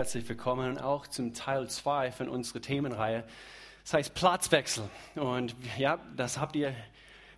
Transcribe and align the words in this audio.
Herzlich 0.00 0.26
willkommen 0.30 0.78
auch 0.78 1.06
zum 1.06 1.34
Teil 1.34 1.68
2 1.68 2.10
von 2.10 2.30
unserer 2.30 2.62
Themenreihe. 2.62 3.22
Das 3.84 3.92
heißt 3.92 4.14
Platzwechsel. 4.14 4.88
Und 5.14 5.54
ja, 5.76 5.98
das 6.16 6.40
habt 6.40 6.56
ihr 6.56 6.72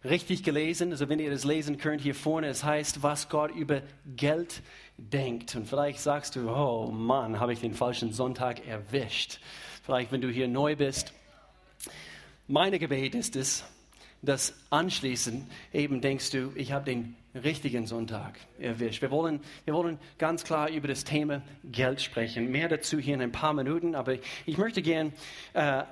richtig 0.05 0.45
gelesen. 0.45 0.93
Also 0.93 1.09
wenn 1.09 1.19
ihr 1.19 1.33
das 1.33 1.43
lesen 1.43 1.77
könnt 1.77 2.03
hier 2.03 2.15
vorne, 2.15 2.47
es 2.47 2.63
heißt, 2.63 3.03
was 3.03 3.29
Gott 3.29 3.51
über 3.51 3.83
Geld 4.15 4.63
denkt. 4.97 5.57
Und 5.57 5.67
vielleicht 5.67 5.99
sagst 5.99 6.37
du, 6.37 6.49
oh 6.51 6.87
Mann, 6.93 7.41
habe 7.41 7.53
ich 7.53 7.59
den 7.59 7.75
falschen 7.75 8.13
Sonntag 8.13 8.65
erwischt. 8.65 9.41
Vielleicht, 9.83 10.13
wenn 10.13 10.21
du 10.21 10.29
hier 10.29 10.47
neu 10.47 10.77
bist. 10.77 11.13
Meine 12.47 12.79
Gebet 12.79 13.17
ist 13.17 13.35
es, 13.35 13.65
dass 14.23 14.55
anschließend 14.71 15.45
eben 15.73 16.01
denkst 16.01 16.31
du, 16.31 16.53
ich 16.55 16.73
habe 16.73 16.85
den 16.85 17.17
richtigen 17.35 17.87
Sonntag 17.87 18.39
erwischt. 18.59 19.03
Wir 19.03 19.11
wollen, 19.11 19.41
wir 19.65 19.75
wollen 19.75 19.99
ganz 20.19 20.45
klar 20.45 20.69
über 20.69 20.87
das 20.87 21.05
Thema 21.05 21.43
Geld 21.65 22.01
sprechen. 22.01 22.51
Mehr 22.51 22.69
dazu 22.69 22.99
hier 22.99 23.15
in 23.15 23.23
ein 23.23 23.33
paar 23.33 23.53
Minuten, 23.55 23.95
aber 23.95 24.17
ich 24.47 24.59
möchte 24.59 24.83
gern 24.83 25.13
äh, 25.55 25.83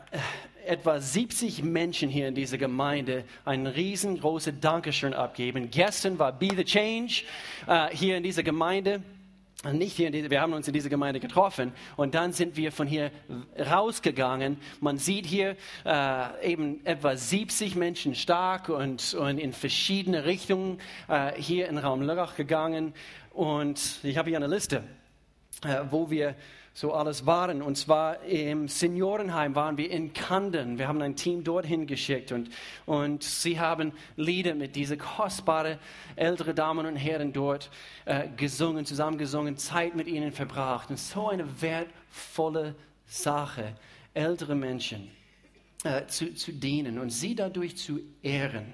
etwa 0.67 1.01
70 1.01 1.63
Menschen 1.63 2.11
hier 2.11 2.29
in 2.29 2.35
dieser 2.35 2.59
Gemeinde 2.59 3.25
ein 3.45 3.67
riesengroßes 3.67 4.55
Dankeschön 4.61 5.15
abgeben. 5.15 5.71
Gestern 5.71 6.19
war 6.19 6.33
Be 6.33 6.51
the 6.55 6.65
Change 6.65 7.23
äh, 7.67 7.89
hier 7.91 8.17
in 8.17 8.23
dieser 8.23 8.43
Gemeinde 8.43 9.03
nicht 9.73 9.97
hier, 9.97 10.13
wir 10.13 10.41
haben 10.41 10.55
uns 10.55 10.67
in 10.69 10.73
dieser 10.73 10.89
Gemeinde 10.89 11.21
getroffen 11.21 11.73
und 11.97 12.15
dann 12.15 12.33
sind 12.33 12.57
wir 12.57 12.73
von 12.73 12.87
hier 12.87 13.11
rausgegangen. 13.59 14.57
Man 14.81 14.97
sieht 14.97 15.27
hier 15.27 15.55
äh, 15.85 16.53
eben 16.53 16.85
etwa 16.87 17.15
70 17.15 17.77
Menschen 17.77 18.15
stark 18.15 18.71
und, 18.71 19.13
und 19.13 19.39
in 19.39 19.53
verschiedene 19.53 20.25
Richtungen 20.25 20.79
äh, 21.09 21.33
hier 21.37 21.69
in 21.69 21.77
Raum 21.77 22.01
Lörrach 22.01 22.37
gegangen. 22.37 22.95
Und 23.33 24.01
ich 24.03 24.17
habe 24.17 24.31
hier 24.31 24.39
eine 24.39 24.47
Liste, 24.47 24.83
äh, 25.63 25.81
wo 25.91 26.11
wir 26.11 26.35
so 26.73 26.93
alles 26.93 27.27
waren. 27.27 27.63
Und 27.63 27.77
zwar 27.77 28.23
im 28.25 28.69
Seniorenheim 28.69 29.55
waren 29.55 29.77
wir 29.77 29.91
in 29.91 30.13
Kanden. 30.13 30.79
Wir 30.79 30.89
haben 30.89 31.03
ein 31.03 31.17
Team 31.17 31.45
dorthin 31.45 31.87
geschickt 31.87 32.33
und, 32.33 32.51
und 32.87 33.23
sie 33.23 33.59
haben 33.59 33.93
Lieder 34.17 34.55
mit 34.55 34.77
diesen 34.77 34.99
kostbaren 34.99 35.79
älteren 36.17 36.55
Damen 36.55 36.87
und 36.87 36.97
Herren 36.97 37.33
dort 37.33 37.71
äh, 38.05 38.29
gesungen, 38.37 38.87
zusammengesungen, 38.87 39.57
Zeit 39.57 39.95
mit 39.95 40.07
ihnen 40.07 40.33
verbracht. 40.33 40.91
Und 40.91 40.99
so 40.99 41.29
eine 41.29 41.61
wertvolle 41.61 42.75
Sache, 43.07 43.75
ältere 44.15 44.55
Menschen 44.55 45.11
äh, 45.85 46.07
zu, 46.07 46.35
zu 46.35 46.53
dienen 46.53 46.99
und 46.99 47.11
sie 47.11 47.35
dadurch 47.35 47.77
zu 47.77 48.01
ehren. 48.23 48.73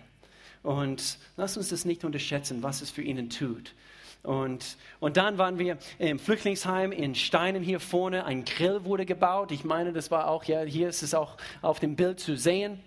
Und 0.62 1.19
lass 1.36 1.56
uns 1.56 1.69
das 1.69 1.84
nicht 1.84 2.05
unterschätzen, 2.05 2.62
was 2.62 2.83
es 2.83 2.91
für 2.91 3.02
ihnen 3.02 3.30
tut. 3.30 3.72
Und, 4.22 4.77
und 4.98 5.17
dann 5.17 5.39
waren 5.39 5.59
wir 5.59 5.78
im 5.98 6.19
Flüchtlingsheim 6.19 6.91
in 6.92 7.14
Steinen 7.14 7.62
hier 7.62 7.81
vorne. 7.81 8.25
Ein 8.25 8.45
Grill 8.45 8.84
wurde 8.84 9.06
gebaut. 9.06 9.53
Ich 9.53 9.64
meine, 9.64 9.92
das 9.92 10.11
war 10.11 10.28
auch, 10.28 10.45
ja, 10.45 10.62
hier 10.62 10.89
ist 10.89 11.03
es 11.03 11.14
auch 11.14 11.36
auf 11.62 11.78
dem 11.78 11.95
Bild 11.95 12.19
zu 12.19 12.36
sehen. 12.36 12.81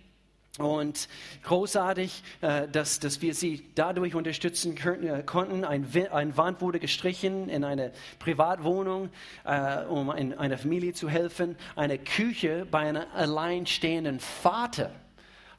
Und 0.60 1.08
großartig, 1.44 2.22
äh, 2.42 2.68
dass, 2.68 3.00
dass 3.00 3.22
wir 3.22 3.34
sie 3.34 3.66
dadurch 3.76 4.14
unterstützen 4.14 4.76
äh, 4.76 5.24
konnten. 5.24 5.64
Ein, 5.64 6.38
Wand 6.38 6.60
wurde 6.60 6.80
gestrichen 6.80 7.48
in 7.48 7.64
eine 7.64 7.94
Privatwohnung, 8.20 9.10
äh, 9.46 9.84
um 9.86 10.10
einer 10.10 10.58
Familie 10.58 10.94
zu 10.94 11.08
helfen. 11.08 11.56
Eine 11.78 11.98
Küche 11.98 12.68
bei 12.70 12.80
einem 12.80 13.04
alleinstehenden 13.14 14.20
Vater 14.20 14.92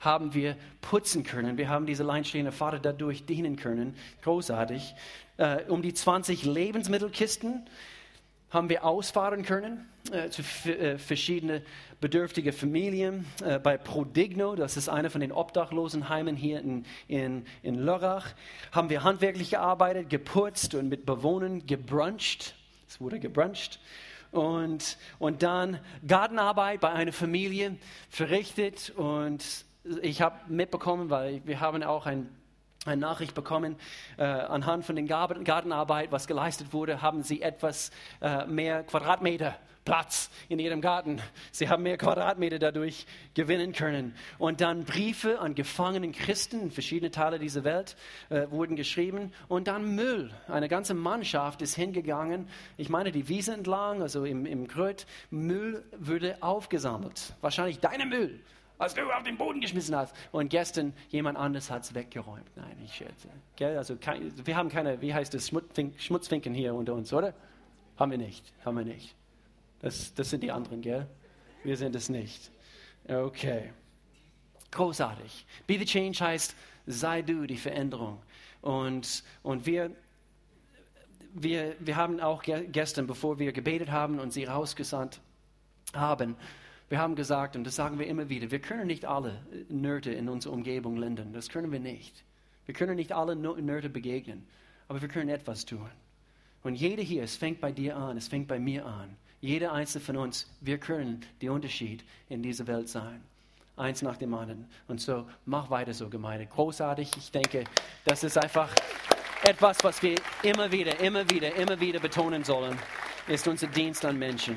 haben 0.01 0.35
wir 0.35 0.57
putzen 0.81 1.25
können. 1.25 1.57
Wir 1.57 1.69
haben 1.69 1.87
diese 1.87 2.03
alleinstehende 2.03 2.53
Vater 2.53 2.79
dadurch 2.79 3.25
dienen 3.25 3.57
können. 3.57 3.95
Großartig 4.23 4.95
äh, 5.41 5.65
um 5.69 5.81
die 5.81 5.95
20 5.95 6.45
Lebensmittelkisten 6.45 7.65
haben 8.51 8.69
wir 8.69 8.85
ausfahren 8.85 9.43
können 9.43 9.89
äh, 10.13 10.29
zu 10.29 10.43
äh, 10.69 10.99
verschiedenen 10.99 11.63
bedürftigen 12.01 12.53
Familien. 12.53 13.25
Äh, 13.43 13.59
bei 13.59 13.79
Prodigno, 13.79 14.55
das 14.55 14.77
ist 14.77 14.89
einer 14.89 15.09
von 15.09 15.23
den 15.23 15.33
Obdachlosenheimen 15.33 16.37
hier 16.37 16.61
in, 16.61 16.85
in, 17.09 17.47
in 17.63 17.77
Lörrach, 17.77 18.35
haben 18.73 18.91
wir 18.91 19.03
handwerklich 19.03 19.51
gearbeitet, 19.51 20.11
geputzt 20.11 20.75
und 20.75 20.89
mit 20.89 21.07
Bewohnern 21.07 21.65
gebruncht. 21.65 22.55
Es 22.87 23.01
wurde 23.01 23.19
gebruncht. 23.19 23.81
Und, 24.33 24.99
und 25.19 25.43
dann 25.43 25.81
Gartenarbeit 26.07 26.81
bei 26.81 26.91
einer 26.91 27.13
Familie 27.13 27.77
verrichtet. 28.11 28.91
Und 28.91 29.65
ich 30.03 30.21
habe 30.21 30.37
mitbekommen, 30.49 31.09
weil 31.09 31.41
wir 31.47 31.61
haben 31.61 31.83
auch 31.83 32.07
ein 32.07 32.29
eine 32.87 33.01
Nachricht 33.01 33.35
bekommen, 33.35 33.77
äh, 34.17 34.25
anhand 34.25 34.87
von 34.87 34.97
den 34.97 35.07
Gartenarbeit, 35.07 36.13
was 36.13 36.27
geleistet 36.27 36.73
wurde, 36.73 37.03
haben 37.03 37.23
sie 37.23 37.43
etwas 37.43 37.91
äh, 38.23 38.47
mehr 38.47 38.85
Quadratmeter 38.85 39.55
Platz 39.85 40.31
in 40.49 40.59
ihrem 40.59 40.81
Garten. 40.81 41.21
Sie 41.53 41.69
haben 41.69 41.83
mehr 41.83 41.99
Quadratmeter 41.99 42.59
dadurch 42.59 43.07
gewinnen 43.35 43.73
können. 43.73 44.15
Und 44.39 44.61
dann 44.61 44.85
Briefe 44.85 45.41
an 45.41 45.55
gefangenen 45.55 46.13
Christen 46.13 46.61
in 46.63 46.71
verschiedene 46.71 47.11
Teile 47.11 47.39
dieser 47.39 47.65
Welt 47.65 47.97
äh, 48.29 48.51
wurden 48.51 48.77
geschrieben. 48.77 49.33
Und 49.49 49.69
dann 49.69 49.95
Müll. 49.95 50.31
Eine 50.49 50.69
ganze 50.69 50.95
Mannschaft 50.95 51.63
ist 51.63 51.75
hingegangen. 51.75 52.49
Ich 52.77 52.89
meine, 52.89 53.11
die 53.11 53.29
Wiese 53.29 53.53
entlang, 53.53 54.01
also 54.01 54.25
im, 54.25 54.47
im 54.47 54.69
Gröt. 54.69 55.07
Müll 55.31 55.85
würde 55.93 56.43
aufgesammelt. 56.43 57.35
Wahrscheinlich 57.41 57.81
deine 57.81 58.07
Müll 58.07 58.41
was 58.81 58.95
du 58.95 59.03
auf 59.13 59.23
den 59.25 59.37
Boden 59.37 59.61
geschmissen 59.61 59.95
hast. 59.95 60.17
Und 60.33 60.49
gestern 60.49 60.95
jemand 61.11 61.37
anderes 61.37 61.71
hat 61.71 61.83
es 61.83 61.95
weggeräumt. 61.95 62.51
Nein, 62.57 62.79
ich 62.83 62.95
schätze. 62.95 63.29
Also 63.77 63.95
wir 64.01 64.57
haben 64.57 64.71
keine, 64.71 65.03
wie 65.03 65.13
heißt 65.13 65.35
es, 65.35 65.53
Schmutzfinken 65.99 66.55
hier 66.55 66.75
unter 66.75 66.95
uns, 66.95 67.13
oder? 67.13 67.35
Haben 67.99 68.13
wir 68.13 68.19
nicht, 68.19 68.55
haben 68.65 68.79
wir 68.79 68.87
nicht. 68.87 69.15
Das, 69.81 70.15
das 70.15 70.31
sind 70.31 70.43
die 70.43 70.51
anderen, 70.51 70.81
gell? 70.81 71.07
Wir 71.63 71.77
sind 71.77 71.95
es 71.95 72.09
nicht. 72.09 72.51
Okay. 73.07 73.71
Großartig. 74.71 75.45
Be 75.67 75.79
the 75.79 75.85
change 75.85 76.21
heißt, 76.21 76.57
sei 76.87 77.21
du 77.21 77.47
die 77.47 77.59
Veränderung. 77.59 78.23
Und, 78.63 79.25
und 79.43 79.67
wir, 79.67 79.91
wir, 81.35 81.77
wir 81.81 81.97
haben 81.97 82.19
auch 82.19 82.43
gestern, 82.43 83.07
bevor 83.07 83.39
wir 83.39 83.53
gebetet 83.53 83.91
haben 83.91 84.19
und 84.21 84.33
sie 84.33 84.45
rausgesandt 84.45 85.21
haben, 85.93 86.35
wir 86.91 86.99
haben 86.99 87.15
gesagt, 87.15 87.55
und 87.55 87.63
das 87.65 87.77
sagen 87.77 88.01
wir 88.01 88.07
immer 88.09 88.29
wieder, 88.29 88.51
wir 88.51 88.59
können 88.59 88.89
nicht 88.89 89.05
alle 89.05 89.41
Nöte 89.69 90.13
in 90.13 90.29
unserer 90.29 90.53
Umgebung 90.53 90.97
lindern. 90.97 91.33
Das 91.33 91.49
können 91.49 91.71
wir 91.71 91.79
nicht. 91.79 92.25
Wir 92.67 92.75
können 92.75 92.97
nicht 92.97 93.13
alle 93.13 93.37
Nöte 93.37 93.89
begegnen, 93.89 94.45
aber 94.89 95.01
wir 95.01 95.09
können 95.09 95.31
etwas 95.31 95.65
tun. 95.65 95.89
Und 96.65 96.75
jeder 96.75 97.03
hier, 97.03 97.23
es 97.23 97.37
fängt 97.37 97.61
bei 97.61 97.71
dir 97.71 97.97
an, 97.97 98.17
es 98.17 98.27
fängt 98.27 98.49
bei 98.49 98.59
mir 98.59 98.87
an. 98.87 99.17
Jeder 99.41 99.73
einzelne 99.73 100.05
von 100.05 100.17
uns, 100.17 100.51
wir 100.61 100.79
können 100.79 101.25
der 101.41 101.53
Unterschied 101.53 102.05
in 102.29 102.43
dieser 102.43 102.67
Welt 102.67 102.89
sein. 102.89 103.23
Eins 103.77 104.03
nach 104.03 104.17
dem 104.17 104.35
anderen. 104.35 104.67
Und 104.89 105.01
so, 105.01 105.27
mach 105.47 105.71
weiter 105.71 105.95
so, 105.95 106.11
Gemeinde. 106.11 106.47
Großartig. 106.47 107.17
Ich 107.17 107.31
denke, 107.31 107.65
das 108.05 108.25
ist 108.25 108.37
einfach 108.37 108.75
etwas, 109.45 109.83
was 109.85 110.03
wir 110.03 110.17
immer 110.43 110.71
wieder, 110.71 110.99
immer 111.01 111.29
wieder, 111.31 111.55
immer 111.55 111.81
wieder 111.81 112.01
betonen 112.01 112.43
sollen, 112.43 112.77
ist 113.29 113.47
unser 113.47 113.69
Dienst 113.69 114.05
an 114.05 114.19
Menschen. 114.19 114.57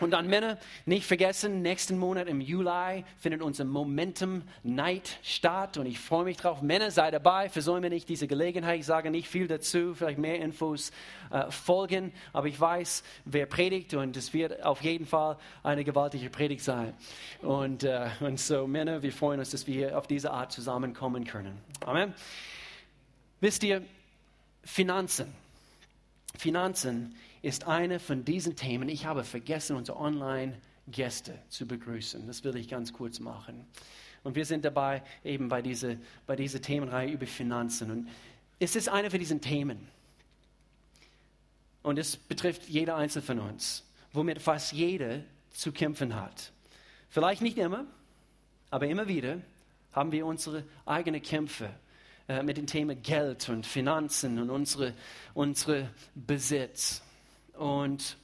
Und 0.00 0.12
dann 0.12 0.26
Männer, 0.28 0.58
nicht 0.86 1.06
vergessen, 1.06 1.62
nächsten 1.62 1.98
Monat 1.98 2.26
im 2.26 2.40
Juli 2.40 3.04
findet 3.18 3.42
unser 3.42 3.64
Momentum 3.64 4.42
Night 4.62 5.18
statt 5.22 5.76
und 5.76 5.86
ich 5.86 5.98
freue 6.00 6.24
mich 6.24 6.38
drauf. 6.38 6.62
Männer, 6.62 6.90
sei 6.90 7.10
dabei, 7.10 7.48
versäume 7.48 7.90
nicht 7.90 8.08
diese 8.08 8.26
Gelegenheit. 8.26 8.80
Ich 8.80 8.86
sage 8.86 9.10
nicht 9.10 9.28
viel 9.28 9.46
dazu, 9.46 9.94
vielleicht 9.94 10.18
mehr 10.18 10.40
Infos 10.40 10.90
äh, 11.30 11.50
folgen, 11.50 12.12
aber 12.32 12.46
ich 12.48 12.58
weiß, 12.58 13.04
wer 13.26 13.46
predigt 13.46 13.94
und 13.94 14.16
es 14.16 14.32
wird 14.32 14.64
auf 14.64 14.82
jeden 14.82 15.06
Fall 15.06 15.36
eine 15.62 15.84
gewaltige 15.84 16.30
Predigt 16.30 16.64
sein. 16.64 16.94
Und, 17.42 17.84
äh, 17.84 18.08
und 18.20 18.40
so 18.40 18.66
Männer, 18.66 19.02
wir 19.02 19.12
freuen 19.12 19.40
uns, 19.40 19.50
dass 19.50 19.66
wir 19.66 19.98
auf 19.98 20.06
diese 20.06 20.30
Art 20.30 20.52
zusammenkommen 20.52 21.24
können. 21.24 21.58
Amen. 21.84 22.14
Wisst 23.40 23.62
ihr, 23.64 23.82
Finanzen. 24.64 25.34
Finanzen 26.36 27.16
ist 27.42 27.66
eine 27.66 27.98
von 27.98 28.24
diesen 28.24 28.56
Themen. 28.56 28.88
Ich 28.88 29.06
habe 29.06 29.24
vergessen, 29.24 29.76
unsere 29.76 29.98
Online-Gäste 29.98 31.38
zu 31.48 31.66
begrüßen. 31.66 32.26
Das 32.26 32.44
will 32.44 32.56
ich 32.56 32.68
ganz 32.68 32.92
kurz 32.92 33.20
machen. 33.20 33.66
Und 34.22 34.34
wir 34.34 34.44
sind 34.44 34.64
dabei 34.64 35.02
eben 35.24 35.48
bei 35.48 35.62
dieser, 35.62 35.96
bei 36.26 36.36
dieser 36.36 36.60
Themenreihe 36.60 37.10
über 37.10 37.26
Finanzen. 37.26 37.90
Und 37.90 38.08
es 38.58 38.76
ist 38.76 38.88
eine 38.88 39.10
von 39.10 39.18
diesen 39.18 39.40
Themen. 39.40 39.88
Und 41.82 41.98
es 41.98 42.16
betrifft 42.16 42.68
jeder 42.68 42.96
Einzelne 42.96 43.24
von 43.24 43.38
uns, 43.38 43.86
womit 44.12 44.42
fast 44.42 44.72
jeder 44.72 45.22
zu 45.50 45.72
kämpfen 45.72 46.14
hat. 46.14 46.52
Vielleicht 47.08 47.40
nicht 47.40 47.56
immer, 47.56 47.86
aber 48.70 48.86
immer 48.86 49.08
wieder 49.08 49.38
haben 49.92 50.12
wir 50.12 50.26
unsere 50.26 50.64
eigenen 50.84 51.22
Kämpfe 51.22 51.70
äh, 52.28 52.42
mit 52.42 52.58
dem 52.58 52.66
Thema 52.66 52.94
Geld 52.94 53.48
und 53.48 53.66
Finanzen 53.66 54.38
und 54.38 54.50
unsere, 54.50 54.94
unsere 55.34 55.88
Besitz. 56.14 57.02
Und 57.60 58.16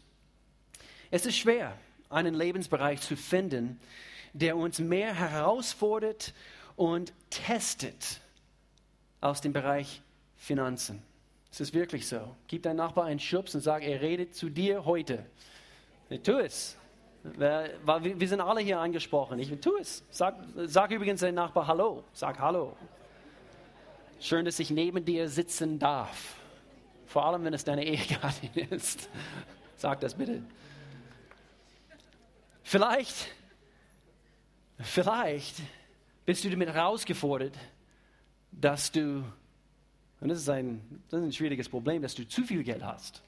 es 1.10 1.26
ist 1.26 1.36
schwer, 1.36 1.76
einen 2.08 2.34
Lebensbereich 2.34 3.02
zu 3.02 3.16
finden, 3.16 3.78
der 4.32 4.56
uns 4.56 4.78
mehr 4.78 5.12
herausfordert 5.12 6.32
und 6.74 7.12
testet 7.28 8.22
aus 9.20 9.42
dem 9.42 9.52
Bereich 9.52 10.00
Finanzen. 10.38 11.02
Es 11.52 11.60
ist 11.60 11.74
wirklich 11.74 12.08
so. 12.08 12.34
Gib 12.48 12.62
deinem 12.62 12.76
Nachbar 12.76 13.04
einen 13.04 13.20
Schubs 13.20 13.54
und 13.54 13.60
sag, 13.60 13.82
er 13.82 14.00
redet 14.00 14.34
zu 14.34 14.48
dir 14.48 14.86
heute. 14.86 15.26
Tu 16.22 16.38
es. 16.38 16.78
Wir 17.22 18.28
sind 18.28 18.40
alle 18.40 18.62
hier 18.62 18.80
angesprochen. 18.80 19.38
Ich 19.38 19.50
tu 19.60 19.76
es. 19.76 20.02
Sag, 20.10 20.36
sag 20.64 20.90
übrigens 20.92 21.20
deinem 21.20 21.34
Nachbar 21.34 21.66
Hallo. 21.66 22.04
Sag 22.14 22.38
Hallo. 22.38 22.74
Schön, 24.18 24.46
dass 24.46 24.58
ich 24.60 24.70
neben 24.70 25.04
dir 25.04 25.28
sitzen 25.28 25.78
darf. 25.78 26.36
Vor 27.06 27.24
allem, 27.24 27.44
wenn 27.44 27.54
es 27.54 27.64
deine 27.64 27.84
Ehegattin 27.84 28.50
ist. 28.70 29.08
Sag 29.76 30.00
das 30.00 30.14
bitte. 30.14 30.42
Vielleicht, 32.62 33.28
vielleicht 34.80 35.56
bist 36.24 36.44
du 36.44 36.50
damit 36.50 36.68
herausgefordert, 36.68 37.54
dass 38.50 38.90
du, 38.90 39.24
und 40.20 40.28
das 40.28 40.38
ist, 40.38 40.48
ein, 40.48 40.80
das 41.08 41.20
ist 41.20 41.26
ein 41.26 41.32
schwieriges 41.32 41.68
Problem, 41.68 42.02
dass 42.02 42.14
du 42.14 42.26
zu 42.26 42.42
viel 42.42 42.64
Geld 42.64 42.82
hast. 42.82 43.22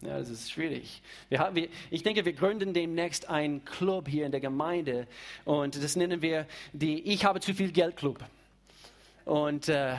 Ja, 0.00 0.18
das 0.18 0.28
ist 0.28 0.50
schwierig. 0.50 1.02
Wir 1.28 1.38
haben, 1.38 1.54
wir, 1.54 1.68
ich 1.90 2.02
denke, 2.02 2.24
wir 2.24 2.32
gründen 2.32 2.74
demnächst 2.74 3.30
einen 3.30 3.64
Club 3.64 4.08
hier 4.08 4.26
in 4.26 4.32
der 4.32 4.40
Gemeinde 4.40 5.06
und 5.44 5.82
das 5.82 5.96
nennen 5.96 6.20
wir 6.20 6.46
die 6.72 7.00
Ich 7.12 7.24
habe 7.24 7.40
zu 7.40 7.54
viel 7.54 7.72
Geld 7.72 7.96
Club. 7.96 8.22
Und, 9.24 9.68
äh, 9.68 9.94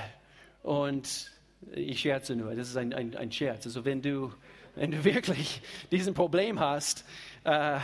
und 0.62 1.32
ich 1.74 2.00
scherze 2.00 2.36
nur, 2.36 2.56
das 2.56 2.70
ist 2.70 2.78
ein, 2.78 2.94
ein, 2.94 3.16
ein 3.16 3.32
Scherz. 3.32 3.66
Also 3.66 3.86
wenn 3.86 4.02
du, 4.02 4.32
wenn 4.76 4.92
du 4.92 5.04
wirklich 5.04 5.62
diesen 5.92 6.14
Problem 6.14 6.60
hast, 6.60 7.06
äh, 7.44 7.80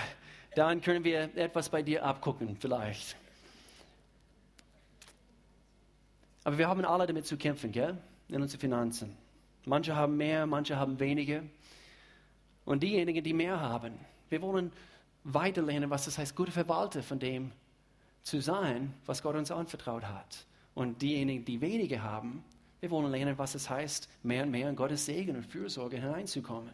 dann 0.56 0.82
können 0.82 1.04
wir 1.04 1.30
etwas 1.36 1.70
bei 1.70 1.82
dir 1.82 2.04
abgucken 2.04 2.58
vielleicht. 2.60 3.16
Aber 6.44 6.58
wir 6.58 6.68
haben 6.68 6.84
alle 6.86 7.06
damit 7.06 7.26
zu 7.26 7.38
kämpfen, 7.38 7.72
gell? 7.72 7.98
in 8.28 8.42
unseren 8.42 8.60
Finanzen. 8.60 9.18
Manche 9.66 9.96
haben 9.96 10.18
mehr, 10.18 10.46
manche 10.46 10.76
haben 10.76 11.00
weniger. 11.00 11.44
Und 12.66 12.82
diejenigen, 12.82 13.24
die 13.24 13.34
mehr 13.34 13.60
haben, 13.60 13.94
wir 14.30 14.42
wollen 14.42 14.72
weiterlernen, 15.24 15.90
was 15.90 16.06
das 16.06 16.18
heißt, 16.18 16.36
gute 16.36 16.52
Verwalter 16.52 17.04
von 17.04 17.20
dem 17.20 17.52
zu 18.24 18.40
sein, 18.40 18.94
was 19.06 19.22
Gott 19.22 19.36
uns 19.36 19.52
anvertraut 19.52 20.06
hat. 20.06 20.46
Und 20.74 21.02
diejenigen, 21.02 21.46
die 21.46 21.62
weniger 21.62 22.02
haben, 22.02 22.44
wir 22.82 22.90
wollen 22.90 23.12
lernen, 23.12 23.38
was 23.38 23.54
es 23.54 23.70
heißt, 23.70 24.10
mehr 24.24 24.44
und 24.44 24.50
mehr 24.50 24.68
in 24.68 24.76
Gottes 24.76 25.06
Segen 25.06 25.36
und 25.36 25.46
Fürsorge 25.46 25.98
hineinzukommen. 25.98 26.74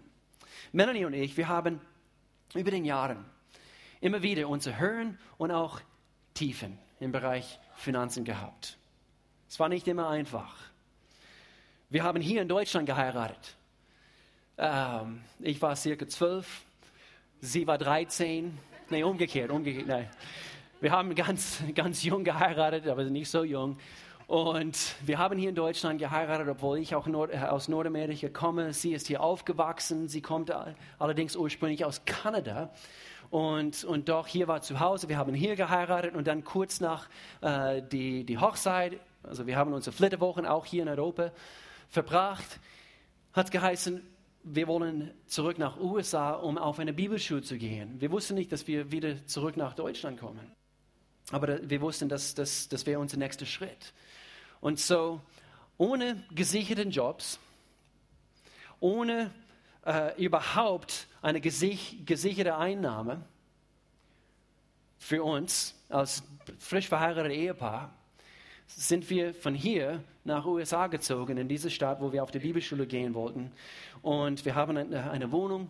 Melanie 0.71 1.03
und 1.03 1.13
ich, 1.13 1.35
wir 1.35 1.49
haben 1.49 1.81
über 2.55 2.71
den 2.71 2.85
Jahren 2.85 3.25
immer 3.99 4.21
wieder 4.21 4.47
unsere 4.47 4.79
Höhen 4.79 5.19
und 5.37 5.51
auch 5.51 5.81
Tiefen 6.33 6.79
im 7.01 7.11
Bereich 7.11 7.59
Finanzen 7.75 8.23
gehabt. 8.23 8.77
Es 9.49 9.59
war 9.59 9.67
nicht 9.67 9.85
immer 9.89 10.07
einfach. 10.07 10.55
Wir 11.89 12.03
haben 12.03 12.21
hier 12.21 12.41
in 12.41 12.47
Deutschland 12.47 12.85
geheiratet. 12.85 13.57
Ähm, 14.57 15.21
ich 15.39 15.61
war 15.61 15.75
circa 15.75 16.07
zwölf, 16.07 16.63
sie 17.41 17.67
war 17.67 17.77
13. 17.77 18.57
Nein, 18.89 19.03
umgekehrt, 19.03 19.51
umgekehrt. 19.51 19.87
Nein. 19.87 20.09
Wir 20.79 20.91
haben 20.91 21.13
ganz, 21.15 21.61
ganz 21.75 22.01
jung 22.03 22.23
geheiratet, 22.23 22.87
aber 22.87 23.03
nicht 23.03 23.29
so 23.29 23.43
jung. 23.43 23.77
Und 24.27 24.95
wir 25.05 25.19
haben 25.19 25.39
hier 25.39 25.47
in 25.47 25.55
Deutschland 25.55 25.99
geheiratet, 25.99 26.49
obwohl 26.49 26.79
ich 26.79 26.93
auch 26.93 27.07
Nord, 27.07 27.33
äh, 27.33 27.37
aus 27.37 27.69
Nordamerika 27.69 28.27
komme. 28.27 28.73
Sie 28.73 28.91
ist 28.93 29.07
hier 29.07 29.21
aufgewachsen. 29.21 30.09
Sie 30.09 30.21
kommt 30.21 30.51
allerdings 30.99 31.37
ursprünglich 31.37 31.85
aus 31.85 32.03
Kanada. 32.05 32.69
Und, 33.29 33.85
und 33.85 34.09
doch 34.09 34.27
hier 34.27 34.49
war 34.49 34.61
zu 34.61 34.81
Hause. 34.81 35.07
Wir 35.07 35.17
haben 35.17 35.33
hier 35.33 35.55
geheiratet 35.55 36.13
und 36.15 36.27
dann 36.27 36.43
kurz 36.43 36.81
nach 36.81 37.07
äh, 37.41 37.81
die, 37.81 38.25
die 38.25 38.37
Hochzeit, 38.37 38.99
also 39.23 39.47
wir 39.47 39.55
haben 39.55 39.73
unsere 39.73 39.95
Flitterwochen 39.95 40.45
auch 40.45 40.65
hier 40.65 40.83
in 40.83 40.89
Europa 40.89 41.31
verbracht, 41.89 42.59
hat 43.33 43.51
geheißen, 43.51 44.01
wir 44.43 44.67
wollen 44.67 45.11
zurück 45.25 45.57
nach 45.57 45.77
USA, 45.79 46.33
um 46.33 46.57
auf 46.57 46.79
eine 46.79 46.93
Bibelschule 46.93 47.41
zu 47.41 47.57
gehen. 47.57 47.99
Wir 47.99 48.11
wussten 48.11 48.35
nicht, 48.35 48.51
dass 48.51 48.67
wir 48.67 48.91
wieder 48.91 49.25
zurück 49.25 49.57
nach 49.57 49.73
Deutschland 49.73 50.19
kommen. 50.19 50.56
Aber 51.31 51.69
wir 51.69 51.81
wussten, 51.81 52.07
dass 52.07 52.33
das, 52.33 52.69
das 52.69 52.85
wäre 52.85 52.99
unser 52.99 53.17
nächster 53.17 53.45
Schritt. 53.45 53.93
Und 54.61 54.79
so, 54.79 55.21
ohne 55.77 56.23
gesicherten 56.31 56.89
Jobs, 56.91 57.39
ohne 58.79 59.31
äh, 59.85 60.21
überhaupt 60.23 61.07
eine 61.21 61.41
gesich 61.41 62.05
gesicherte 62.05 62.57
Einnahme 62.57 63.21
für 64.97 65.23
uns 65.23 65.75
als 65.89 66.23
frisch 66.57 66.87
verheiratetes 66.87 67.37
Ehepaar, 67.37 67.93
sind 68.67 69.09
wir 69.09 69.33
von 69.33 69.53
hier 69.55 70.03
nach 70.23 70.45
USA 70.45 70.87
gezogen, 70.87 71.37
in 71.37 71.47
diese 71.47 71.69
Stadt, 71.69 72.01
wo 72.01 72.11
wir 72.11 72.23
auf 72.23 72.31
die 72.31 72.39
Bibelschule 72.39 72.85
gehen 72.85 73.13
wollten. 73.13 73.51
Und 74.01 74.43
wir 74.45 74.55
haben 74.55 74.75
eine, 74.75 75.09
eine 75.09 75.31
Wohnung 75.31 75.69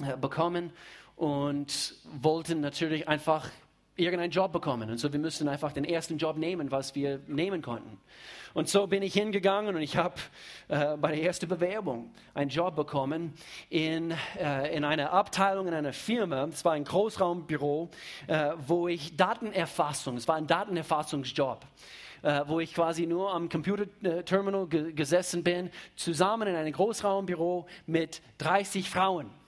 äh, 0.00 0.16
bekommen 0.16 0.72
und 1.16 1.94
wollten 2.04 2.60
natürlich 2.60 3.08
einfach 3.08 3.50
irgendeinen 3.96 4.30
Job 4.30 4.52
bekommen. 4.52 4.90
Und 4.90 4.98
so 4.98 5.12
wir 5.12 5.20
müssen 5.20 5.48
einfach 5.48 5.72
den 5.72 5.84
ersten 5.84 6.16
Job 6.18 6.36
nehmen, 6.36 6.70
was 6.70 6.94
wir 6.94 7.20
nehmen 7.26 7.62
konnten. 7.62 7.98
Und 8.54 8.68
so 8.68 8.86
bin 8.86 9.02
ich 9.02 9.14
hingegangen 9.14 9.74
und 9.74 9.82
ich 9.82 9.96
habe 9.96 10.14
äh, 10.68 10.96
bei 10.96 11.12
der 11.12 11.22
ersten 11.22 11.48
Bewerbung 11.48 12.12
einen 12.34 12.50
Job 12.50 12.76
bekommen 12.76 13.32
in, 13.70 14.14
äh, 14.38 14.74
in 14.76 14.84
einer 14.84 15.12
Abteilung, 15.12 15.68
in 15.68 15.74
einer 15.74 15.92
Firma. 15.92 16.44
Es 16.44 16.64
war 16.64 16.72
ein 16.72 16.84
Großraumbüro, 16.84 17.90
äh, 18.26 18.52
wo 18.66 18.88
ich 18.88 19.16
Datenerfassung, 19.16 20.16
es 20.16 20.28
war 20.28 20.36
ein 20.36 20.46
Datenerfassungsjob 20.46 21.64
äh, 22.22 22.42
wo 22.46 22.60
ich 22.60 22.72
quasi 22.72 23.06
nur 23.06 23.34
am 23.34 23.48
Computerterminal 23.48 24.68
ge 24.68 24.92
gesessen 24.92 25.42
bin, 25.42 25.70
zusammen 25.96 26.46
in 26.46 26.54
einem 26.54 26.72
Großraumbüro 26.72 27.66
mit 27.86 28.22
30 28.38 28.88
Frauen. 28.88 29.41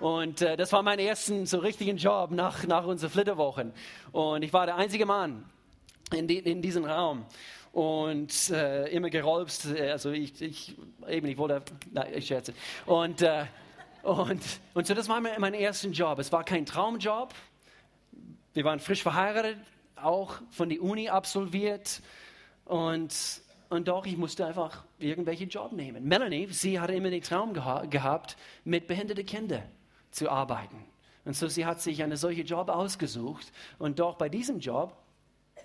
Und 0.00 0.42
äh, 0.42 0.56
das 0.56 0.72
war 0.72 0.82
mein 0.82 0.98
ersten 0.98 1.46
so 1.46 1.58
richtigen 1.58 1.96
Job 1.96 2.30
nach, 2.30 2.66
nach 2.66 2.84
unseren 2.84 3.10
Flitterwochen. 3.10 3.72
Und 4.12 4.42
ich 4.42 4.52
war 4.52 4.66
der 4.66 4.76
einzige 4.76 5.06
Mann 5.06 5.44
in, 6.12 6.26
die, 6.26 6.38
in 6.38 6.62
diesem 6.62 6.84
Raum 6.84 7.24
und 7.72 8.50
äh, 8.50 8.88
immer 8.88 9.10
gerolpst. 9.10 9.66
Also 9.66 10.10
ich, 10.10 10.40
ich, 10.40 10.76
eben, 11.08 11.26
ich 11.26 11.38
wollte, 11.38 11.62
na, 11.92 12.08
ich 12.10 12.26
scherze. 12.26 12.54
Und, 12.86 13.22
äh, 13.22 13.44
und, 14.02 14.42
und 14.74 14.86
so, 14.86 14.94
das 14.94 15.08
war 15.08 15.20
mein, 15.20 15.40
mein 15.40 15.54
erster 15.54 15.88
Job. 15.88 16.18
Es 16.18 16.30
war 16.32 16.44
kein 16.44 16.66
Traumjob. 16.66 17.32
Wir 18.52 18.64
waren 18.64 18.78
frisch 18.78 19.02
verheiratet 19.02 19.56
auch 19.96 20.34
von 20.50 20.68
der 20.68 20.82
Uni 20.82 21.08
absolviert 21.08 22.02
und, 22.64 23.14
und 23.70 23.88
doch, 23.88 24.06
ich 24.06 24.16
musste 24.16 24.46
einfach 24.46 24.84
irgendwelchen 24.98 25.48
Job 25.48 25.72
nehmen. 25.72 26.04
Melanie, 26.04 26.48
sie 26.50 26.78
hatte 26.78 26.94
immer 26.94 27.10
den 27.10 27.22
Traum 27.22 27.54
geha 27.54 27.86
gehabt, 27.86 28.36
mit 28.64 28.86
behinderten 28.86 29.26
Kindern 29.26 29.62
zu 30.14 30.30
arbeiten. 30.30 30.84
Und 31.24 31.34
so, 31.34 31.48
sie 31.48 31.66
hat 31.66 31.80
sich 31.80 32.02
einen 32.02 32.16
solchen 32.16 32.46
Job 32.46 32.68
ausgesucht. 32.68 33.52
Und 33.78 33.98
doch 33.98 34.16
bei 34.16 34.28
diesem 34.28 34.60
Job, 34.60 34.96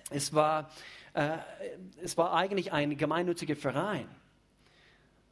es 0.09 0.33
war, 0.33 0.71
äh, 1.13 1.37
es 2.01 2.17
war 2.17 2.33
eigentlich 2.33 2.71
ein 2.71 2.97
gemeinnütziger 2.97 3.55
Verein, 3.55 4.07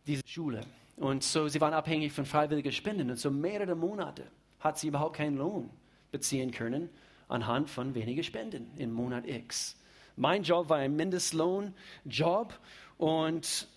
diese 0.06 0.22
Schule. 0.28 0.62
Und 0.98 1.24
so, 1.24 1.48
sie 1.48 1.62
waren 1.62 1.74
abhängig 1.74 2.14
von 2.14 2.26
freiwilligen 2.26 2.72
Spenden. 2.72 3.10
Und 3.10 3.18
so 3.18 3.32
mehrere 3.32 3.76
Monate 3.76 4.30
hat 4.60 4.78
sie 4.78 4.88
überhaupt 4.88 5.16
keinen 5.16 5.38
Lohn 5.38 5.70
beziehen 6.12 6.52
können 6.52 6.90
anhand 7.28 7.70
von 7.70 7.96
wenigen 7.96 8.24
Spenden 8.24 8.72
im 8.78 8.92
Monat 8.92 9.28
X. 9.28 9.78
Mein 10.16 10.44
Job 10.44 10.70
war 10.70 10.78
ein 10.78 10.96
Mindestlohnjob 10.96 12.60
und, 12.98 13.68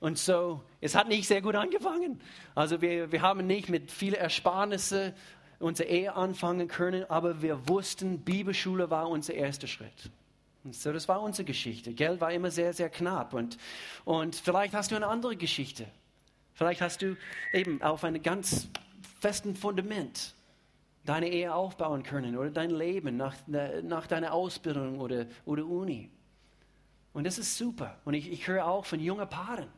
und 0.00 0.18
so, 0.18 0.62
es 0.80 0.94
hat 0.94 1.08
nicht 1.08 1.26
sehr 1.26 1.42
gut 1.42 1.54
angefangen. 1.54 2.20
Also 2.54 2.80
wir, 2.80 3.12
wir 3.12 3.22
haben 3.22 3.46
nicht 3.46 3.68
mit 3.68 3.90
vielen 3.90 4.14
Ersparnissen 4.14 5.12
unsere 5.58 5.88
Ehe 5.88 6.14
anfangen 6.14 6.68
können, 6.68 7.08
aber 7.08 7.40
wir 7.40 7.68
wussten, 7.68 8.20
Bibelschule 8.20 8.90
war 8.90 9.08
unser 9.08 9.34
erster 9.34 9.66
Schritt. 9.66 10.10
Und 10.64 10.74
so, 10.74 10.92
das 10.92 11.08
war 11.08 11.20
unsere 11.20 11.44
Geschichte. 11.44 11.92
Geld 11.92 12.20
war 12.20 12.32
immer 12.32 12.50
sehr, 12.50 12.72
sehr 12.72 12.90
knapp. 12.90 13.34
Und, 13.34 13.58
und 14.04 14.36
vielleicht 14.36 14.74
hast 14.74 14.90
du 14.90 14.96
eine 14.96 15.06
andere 15.06 15.36
Geschichte. 15.36 15.86
Vielleicht 16.54 16.80
hast 16.80 17.02
du 17.02 17.16
eben 17.52 17.82
auf 17.82 18.04
einem 18.04 18.22
ganz 18.22 18.68
festen 19.20 19.56
Fundament 19.56 20.34
deine 21.04 21.28
Ehe 21.28 21.52
aufbauen 21.52 22.02
können 22.02 22.36
oder 22.36 22.50
dein 22.50 22.70
Leben 22.70 23.16
nach, 23.16 23.34
nach 23.46 24.06
deiner 24.06 24.32
Ausbildung 24.32 25.00
oder, 25.00 25.26
oder 25.44 25.64
Uni. 25.64 26.10
Und 27.12 27.24
das 27.24 27.38
ist 27.38 27.56
super. 27.56 27.98
Und 28.04 28.14
ich, 28.14 28.30
ich 28.30 28.46
höre 28.46 28.66
auch 28.66 28.84
von 28.84 29.00
jungen 29.00 29.28
Paaren 29.28 29.68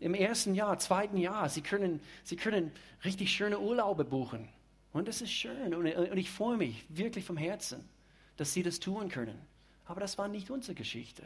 im 0.00 0.14
ersten 0.14 0.54
Jahr, 0.54 0.78
zweiten 0.78 1.16
Jahr, 1.16 1.48
sie 1.48 1.62
können, 1.62 2.00
sie 2.24 2.36
können 2.36 2.72
richtig 3.04 3.32
schöne 3.32 3.60
Urlaube 3.60 4.04
buchen. 4.04 4.48
Und 4.92 5.06
das 5.06 5.22
ist 5.22 5.30
schön. 5.30 5.74
Und, 5.74 5.86
und 5.86 6.18
ich 6.18 6.30
freue 6.30 6.56
mich 6.56 6.84
wirklich 6.88 7.24
vom 7.24 7.36
Herzen, 7.36 7.88
dass 8.36 8.52
sie 8.52 8.64
das 8.64 8.80
tun 8.80 9.08
können. 9.08 9.38
Aber 9.86 10.00
das 10.00 10.18
war 10.18 10.26
nicht 10.26 10.50
unsere 10.50 10.74
Geschichte. 10.74 11.22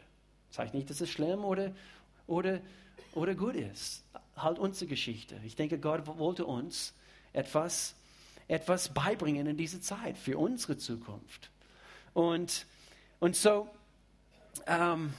Das 0.49 0.59
heißt 0.59 0.73
nicht, 0.73 0.89
dass 0.89 1.01
es 1.01 1.09
schlimm 1.09 1.43
oder, 1.43 1.73
oder, 2.27 2.61
oder 3.13 3.33
gut 3.33 3.55
ist. 3.55 4.03
Halt 4.35 4.59
unsere 4.59 4.87
Geschichte. 4.87 5.39
Ich 5.43 5.55
denke, 5.55 5.79
Gott 5.79 6.05
wollte 6.05 6.45
uns 6.45 6.93
etwas 7.33 7.95
etwas 8.47 8.89
beibringen 8.89 9.47
in 9.47 9.57
diese 9.57 9.81
Zeit 9.81 10.17
für 10.17 10.37
unsere 10.37 10.77
Zukunft. 10.77 11.49
Und, 12.13 12.65
und 13.19 13.35
so, 13.35 13.69
ähm, 14.65 15.13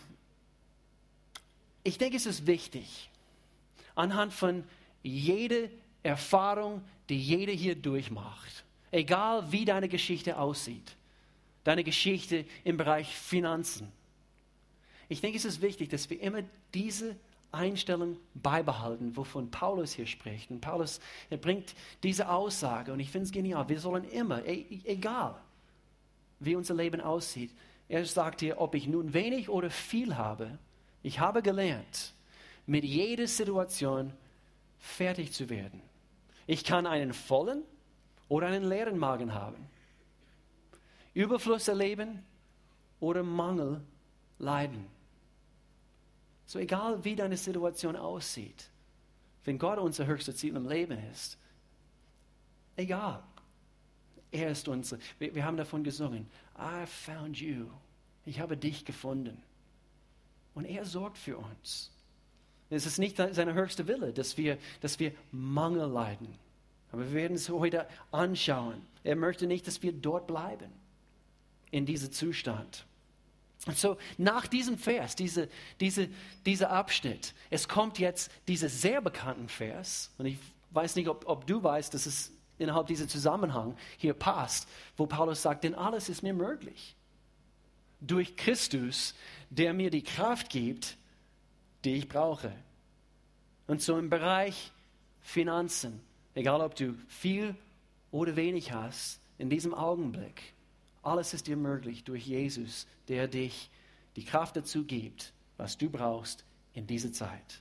ich 1.84 1.98
denke, 1.98 2.16
es 2.16 2.26
ist 2.26 2.46
wichtig, 2.46 3.10
anhand 3.94 4.32
von 4.32 4.64
jeder 5.02 5.68
Erfahrung, 6.02 6.82
die 7.08 7.20
jeder 7.20 7.52
hier 7.52 7.74
durchmacht. 7.74 8.64
Egal 8.90 9.50
wie 9.52 9.64
deine 9.64 9.88
Geschichte 9.88 10.38
aussieht. 10.38 10.96
Deine 11.64 11.84
Geschichte 11.84 12.46
im 12.64 12.76
Bereich 12.76 13.14
Finanzen. 13.14 13.92
Ich 15.08 15.20
denke, 15.20 15.38
es 15.38 15.44
ist 15.44 15.60
wichtig, 15.60 15.88
dass 15.90 16.08
wir 16.08 16.20
immer 16.20 16.42
diese 16.72 17.16
Einstellung 17.50 18.18
beibehalten, 18.34 19.16
wovon 19.16 19.50
Paulus 19.50 19.92
hier 19.92 20.06
spricht. 20.06 20.50
Und 20.50 20.60
Paulus 20.60 21.00
bringt 21.40 21.74
diese 22.02 22.28
Aussage 22.28 22.92
und 22.92 23.00
ich 23.00 23.10
finde 23.10 23.26
es 23.26 23.32
genial. 23.32 23.68
Wir 23.68 23.80
sollen 23.80 24.04
immer, 24.04 24.44
e, 24.46 24.80
egal 24.84 25.40
wie 26.40 26.54
unser 26.54 26.74
Leben 26.74 27.00
aussieht, 27.00 27.50
er 27.88 28.04
sagt 28.04 28.40
hier, 28.40 28.60
ob 28.60 28.74
ich 28.74 28.86
nun 28.86 29.14
wenig 29.14 29.48
oder 29.48 29.70
viel 29.70 30.16
habe, 30.16 30.58
ich 31.02 31.20
habe 31.20 31.42
gelernt, 31.42 32.14
mit 32.66 32.84
jeder 32.84 33.26
Situation 33.26 34.12
fertig 34.78 35.32
zu 35.32 35.48
werden. 35.48 35.82
Ich 36.46 36.64
kann 36.64 36.86
einen 36.86 37.12
vollen 37.12 37.62
oder 38.28 38.46
einen 38.48 38.64
leeren 38.64 38.98
Magen 38.98 39.34
haben. 39.34 39.68
Überfluss 41.14 41.68
erleben 41.68 42.22
oder 43.00 43.22
Mangel 43.22 43.82
leiden. 44.38 44.86
So 46.46 46.58
egal 46.58 47.04
wie 47.04 47.16
deine 47.16 47.36
Situation 47.36 47.96
aussieht, 47.96 48.70
wenn 49.44 49.58
Gott 49.58 49.78
unser 49.78 50.06
höchstes 50.06 50.36
Ziel 50.36 50.56
im 50.56 50.68
Leben 50.68 50.98
ist, 51.10 51.38
egal, 52.76 53.22
er 54.30 54.50
ist 54.50 54.68
unser. 54.68 54.98
Wir, 55.18 55.34
wir 55.34 55.44
haben 55.44 55.56
davon 55.56 55.84
gesungen, 55.84 56.28
I 56.58 56.86
found 56.86 57.38
you. 57.38 57.66
Ich 58.24 58.40
habe 58.40 58.56
dich 58.56 58.84
gefunden. 58.84 59.42
Und 60.58 60.64
er 60.64 60.84
sorgt 60.84 61.18
für 61.18 61.38
uns. 61.38 61.92
Es 62.68 62.84
ist 62.84 62.98
nicht 62.98 63.16
seine 63.16 63.54
höchste 63.54 63.86
Wille, 63.86 64.12
dass 64.12 64.36
wir, 64.36 64.58
dass 64.80 64.98
wir 64.98 65.12
Mangel 65.30 65.88
leiden. 65.88 66.34
Aber 66.90 67.02
wir 67.02 67.12
werden 67.12 67.36
es 67.36 67.48
heute 67.48 67.86
anschauen. 68.10 68.84
Er 69.04 69.14
möchte 69.14 69.46
nicht, 69.46 69.68
dass 69.68 69.84
wir 69.84 69.92
dort 69.92 70.26
bleiben, 70.26 70.72
in 71.70 71.86
diesem 71.86 72.10
Zustand. 72.10 72.86
Und 73.66 73.78
so 73.78 73.98
nach 74.16 74.48
diesem 74.48 74.78
Vers, 74.78 75.14
diese, 75.14 75.48
diese, 75.78 76.08
dieser 76.44 76.70
Abschnitt, 76.70 77.34
es 77.50 77.68
kommt 77.68 78.00
jetzt 78.00 78.28
dieser 78.48 78.68
sehr 78.68 79.00
bekannten 79.00 79.48
Vers, 79.48 80.10
und 80.18 80.26
ich 80.26 80.38
weiß 80.72 80.96
nicht, 80.96 81.08
ob, 81.08 81.24
ob 81.28 81.46
du 81.46 81.62
weißt, 81.62 81.94
dass 81.94 82.06
es 82.06 82.32
innerhalb 82.58 82.88
dieser 82.88 83.06
Zusammenhang 83.06 83.76
hier 83.96 84.12
passt, 84.12 84.68
wo 84.96 85.06
Paulus 85.06 85.40
sagt, 85.40 85.62
denn 85.62 85.76
alles 85.76 86.08
ist 86.08 86.24
mir 86.24 86.34
möglich. 86.34 86.96
Durch 88.00 88.36
Christus, 88.36 89.14
der 89.50 89.72
mir 89.72 89.90
die 89.90 90.02
Kraft 90.02 90.50
gibt, 90.50 90.96
die 91.84 91.94
ich 91.94 92.08
brauche. 92.08 92.52
Und 93.66 93.82
so 93.82 93.98
im 93.98 94.10
Bereich 94.10 94.72
Finanzen, 95.20 96.00
egal 96.34 96.60
ob 96.60 96.74
du 96.74 96.94
viel 97.08 97.54
oder 98.10 98.36
wenig 98.36 98.72
hast, 98.72 99.20
in 99.36 99.50
diesem 99.50 99.74
Augenblick, 99.74 100.54
alles 101.02 101.34
ist 101.34 101.46
dir 101.46 101.56
möglich 101.56 102.04
durch 102.04 102.26
Jesus, 102.26 102.86
der 103.08 103.28
dich 103.28 103.70
die 104.16 104.24
Kraft 104.24 104.56
dazu 104.56 104.84
gibt, 104.84 105.32
was 105.56 105.78
du 105.78 105.88
brauchst 105.90 106.44
in 106.74 106.86
dieser 106.86 107.12
Zeit. 107.12 107.60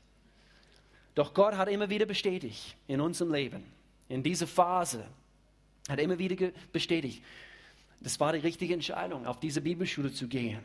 Doch 1.16 1.34
Gott 1.34 1.56
hat 1.56 1.68
immer 1.68 1.90
wieder 1.90 2.06
bestätigt 2.06 2.76
in 2.88 3.02
unserem 3.02 3.32
Leben, 3.32 3.64
in 4.08 4.24
dieser 4.24 4.48
Phase, 4.48 5.06
hat 5.90 6.00
immer 6.00 6.20
wieder 6.20 6.52
bestätigt, 6.72 7.24
das 8.00 8.20
war 8.20 8.34
die 8.34 8.40
richtige 8.40 8.74
Entscheidung, 8.74 9.26
auf 9.26 9.40
diese 9.40 9.62
Bibelschule 9.62 10.12
zu 10.12 10.28
gehen. 10.28 10.60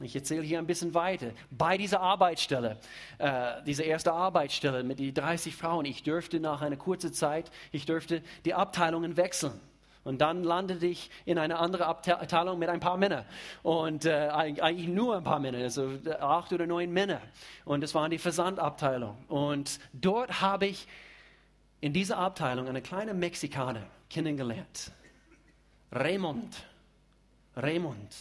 Ich 0.00 0.16
erzähle 0.16 0.42
hier 0.42 0.58
ein 0.58 0.66
bisschen 0.66 0.94
weiter. 0.94 1.32
Bei 1.50 1.76
dieser 1.76 2.00
Arbeitsstelle, 2.00 2.78
äh, 3.18 3.62
diese 3.66 3.82
erste 3.82 4.12
Arbeitsstelle 4.12 4.82
mit 4.82 4.98
den 4.98 5.14
30 5.14 5.54
Frauen, 5.54 5.84
ich 5.84 6.02
dürfte 6.02 6.40
nach 6.40 6.62
einer 6.62 6.76
kurzen 6.76 7.12
Zeit, 7.12 7.50
ich 7.72 7.86
dürfte 7.86 8.22
die 8.44 8.54
Abteilungen 8.54 9.16
wechseln. 9.16 9.60
Und 10.04 10.20
dann 10.20 10.42
landete 10.42 10.86
ich 10.86 11.10
in 11.24 11.38
eine 11.38 11.58
andere 11.58 11.86
Abteilung 11.86 12.58
mit 12.58 12.68
ein 12.68 12.80
paar 12.80 12.96
Männern. 12.96 13.24
Und 13.62 14.04
äh, 14.04 14.28
eigentlich 14.30 14.88
nur 14.88 15.16
ein 15.16 15.22
paar 15.22 15.38
Männer, 15.38 15.58
also 15.58 15.92
acht 16.18 16.52
oder 16.52 16.66
neun 16.66 16.90
Männer. 16.90 17.20
Und 17.64 17.82
das 17.82 17.94
war 17.94 18.08
die 18.08 18.18
Versandabteilung. 18.18 19.16
Und 19.28 19.78
dort 19.92 20.40
habe 20.40 20.66
ich 20.66 20.88
in 21.80 21.92
dieser 21.92 22.18
Abteilung 22.18 22.68
eine 22.68 22.82
kleine 22.82 23.14
Mexikaner 23.14 23.86
kennengelernt. 24.10 24.90
Raymond. 25.92 26.64
Raymond. 27.56 28.14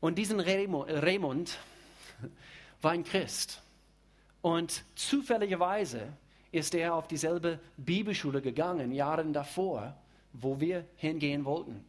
Und 0.00 0.16
diesen 0.16 0.40
Raymond 0.40 1.58
war 2.82 2.90
ein 2.92 3.04
Christ. 3.04 3.62
Und 4.42 4.84
zufälligerweise 4.94 6.12
ist 6.52 6.74
er 6.74 6.94
auf 6.94 7.08
dieselbe 7.08 7.58
Bibelschule 7.76 8.42
gegangen, 8.42 8.92
Jahre 8.92 9.24
davor, 9.26 9.96
wo 10.32 10.60
wir 10.60 10.84
hingehen 10.96 11.44
wollten. 11.44 11.84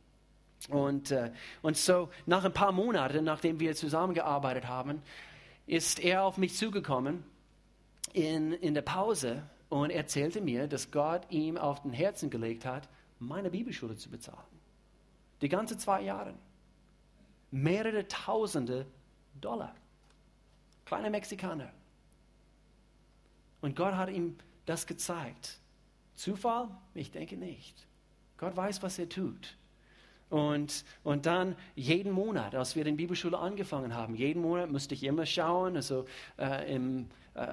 Und, 0.69 1.11
äh, 1.11 1.31
und 1.61 1.77
so 1.77 2.09
nach 2.25 2.43
ein 2.43 2.53
paar 2.53 2.71
Monaten, 2.71 3.23
nachdem 3.23 3.59
wir 3.59 3.75
zusammengearbeitet 3.75 4.67
haben, 4.67 5.01
ist 5.67 5.99
er 5.99 6.23
auf 6.23 6.37
mich 6.37 6.55
zugekommen 6.55 7.23
in, 8.13 8.53
in 8.53 8.73
der 8.73 8.81
Pause 8.81 9.43
und 9.69 9.89
erzählte 9.89 10.41
mir, 10.41 10.67
dass 10.67 10.91
Gott 10.91 11.23
ihm 11.29 11.57
auf 11.57 11.81
den 11.81 11.91
Herzen 11.91 12.29
gelegt 12.29 12.65
hat, 12.65 12.87
meine 13.19 13.49
Bibelschule 13.49 13.95
zu 13.97 14.09
bezahlen. 14.09 14.39
Die 15.45 15.49
ganze 15.49 15.77
zwei 15.77 16.01
Jahre. 16.01 16.33
Mehrere 17.51 18.07
Tausende 18.07 18.87
Dollar. 19.39 19.75
Kleiner 20.85 21.11
Mexikaner. 21.11 21.71
Und 23.61 23.75
Gott 23.75 23.93
hat 23.93 24.09
ihm 24.09 24.39
das 24.65 24.87
gezeigt. 24.87 25.59
Zufall? 26.15 26.75
Ich 26.95 27.11
denke 27.11 27.37
nicht. 27.37 27.85
Gott 28.37 28.57
weiß, 28.57 28.81
was 28.81 28.97
er 28.97 29.07
tut. 29.07 29.55
Und, 30.29 30.83
und 31.03 31.25
dann 31.27 31.55
jeden 31.75 32.11
Monat, 32.11 32.55
als 32.55 32.75
wir 32.75 32.83
die 32.83 32.91
Bibelschule 32.91 33.37
angefangen 33.37 33.93
haben, 33.93 34.15
jeden 34.15 34.41
Monat 34.41 34.71
musste 34.71 34.95
ich 34.95 35.03
immer 35.03 35.25
schauen, 35.25 35.75
also 35.75 36.05
äh, 36.37 36.75
im, 36.75 37.07
äh, 37.35 37.45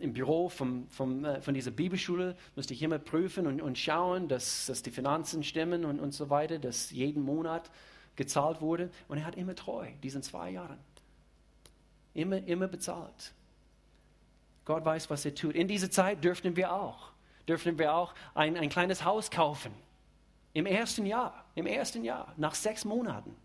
im 0.00 0.12
Büro 0.14 0.48
vom, 0.48 0.88
vom, 0.88 1.24
äh, 1.24 1.42
von 1.42 1.52
dieser 1.52 1.70
Bibelschule 1.70 2.34
musste 2.54 2.72
ich 2.72 2.82
immer 2.82 2.98
prüfen 2.98 3.46
und, 3.46 3.60
und 3.60 3.78
schauen, 3.78 4.28
dass, 4.28 4.66
dass 4.66 4.82
die 4.82 4.90
Finanzen 4.90 5.44
stimmen 5.44 5.84
und, 5.84 6.00
und 6.00 6.12
so 6.12 6.30
weiter, 6.30 6.58
dass 6.58 6.90
jeden 6.90 7.22
Monat 7.22 7.70
gezahlt 8.16 8.62
wurde. 8.62 8.90
Und 9.08 9.18
er 9.18 9.26
hat 9.26 9.36
immer 9.36 9.54
treu, 9.54 9.86
diesen 10.02 10.22
zwei 10.22 10.50
Jahren. 10.50 10.78
Immer, 12.14 12.38
immer 12.46 12.66
bezahlt. 12.66 13.34
Gott 14.64 14.84
weiß, 14.84 15.10
was 15.10 15.24
er 15.24 15.34
tut. 15.34 15.54
In 15.54 15.68
dieser 15.68 15.90
Zeit 15.90 16.24
dürften 16.24 16.56
wir 16.56 16.72
auch, 16.72 17.12
dürften 17.46 17.78
wir 17.78 17.94
auch 17.94 18.14
ein, 18.34 18.56
ein 18.56 18.70
kleines 18.70 19.04
Haus 19.04 19.30
kaufen. 19.30 19.72
Im 20.56 20.64
ersten 20.64 21.04
Jahr, 21.04 21.44
im 21.54 21.66
ersten 21.66 22.02
Jahr, 22.02 22.32
nach 22.38 22.54
sechs 22.54 22.86
Monaten. 22.86 23.36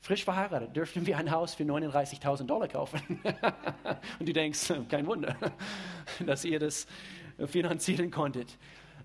Frisch 0.00 0.24
verheiratet, 0.24 0.74
dürften 0.74 1.04
wir 1.04 1.18
ein 1.18 1.30
Haus 1.30 1.52
für 1.52 1.64
39.000 1.64 2.46
Dollar 2.46 2.66
kaufen. 2.66 3.20
Und 4.18 4.26
du 4.26 4.32
denkst, 4.32 4.72
kein 4.88 5.06
Wunder, 5.06 5.36
dass 6.24 6.46
ihr 6.46 6.58
das 6.58 6.86
finanzieren 7.44 8.10
konntet. 8.10 8.56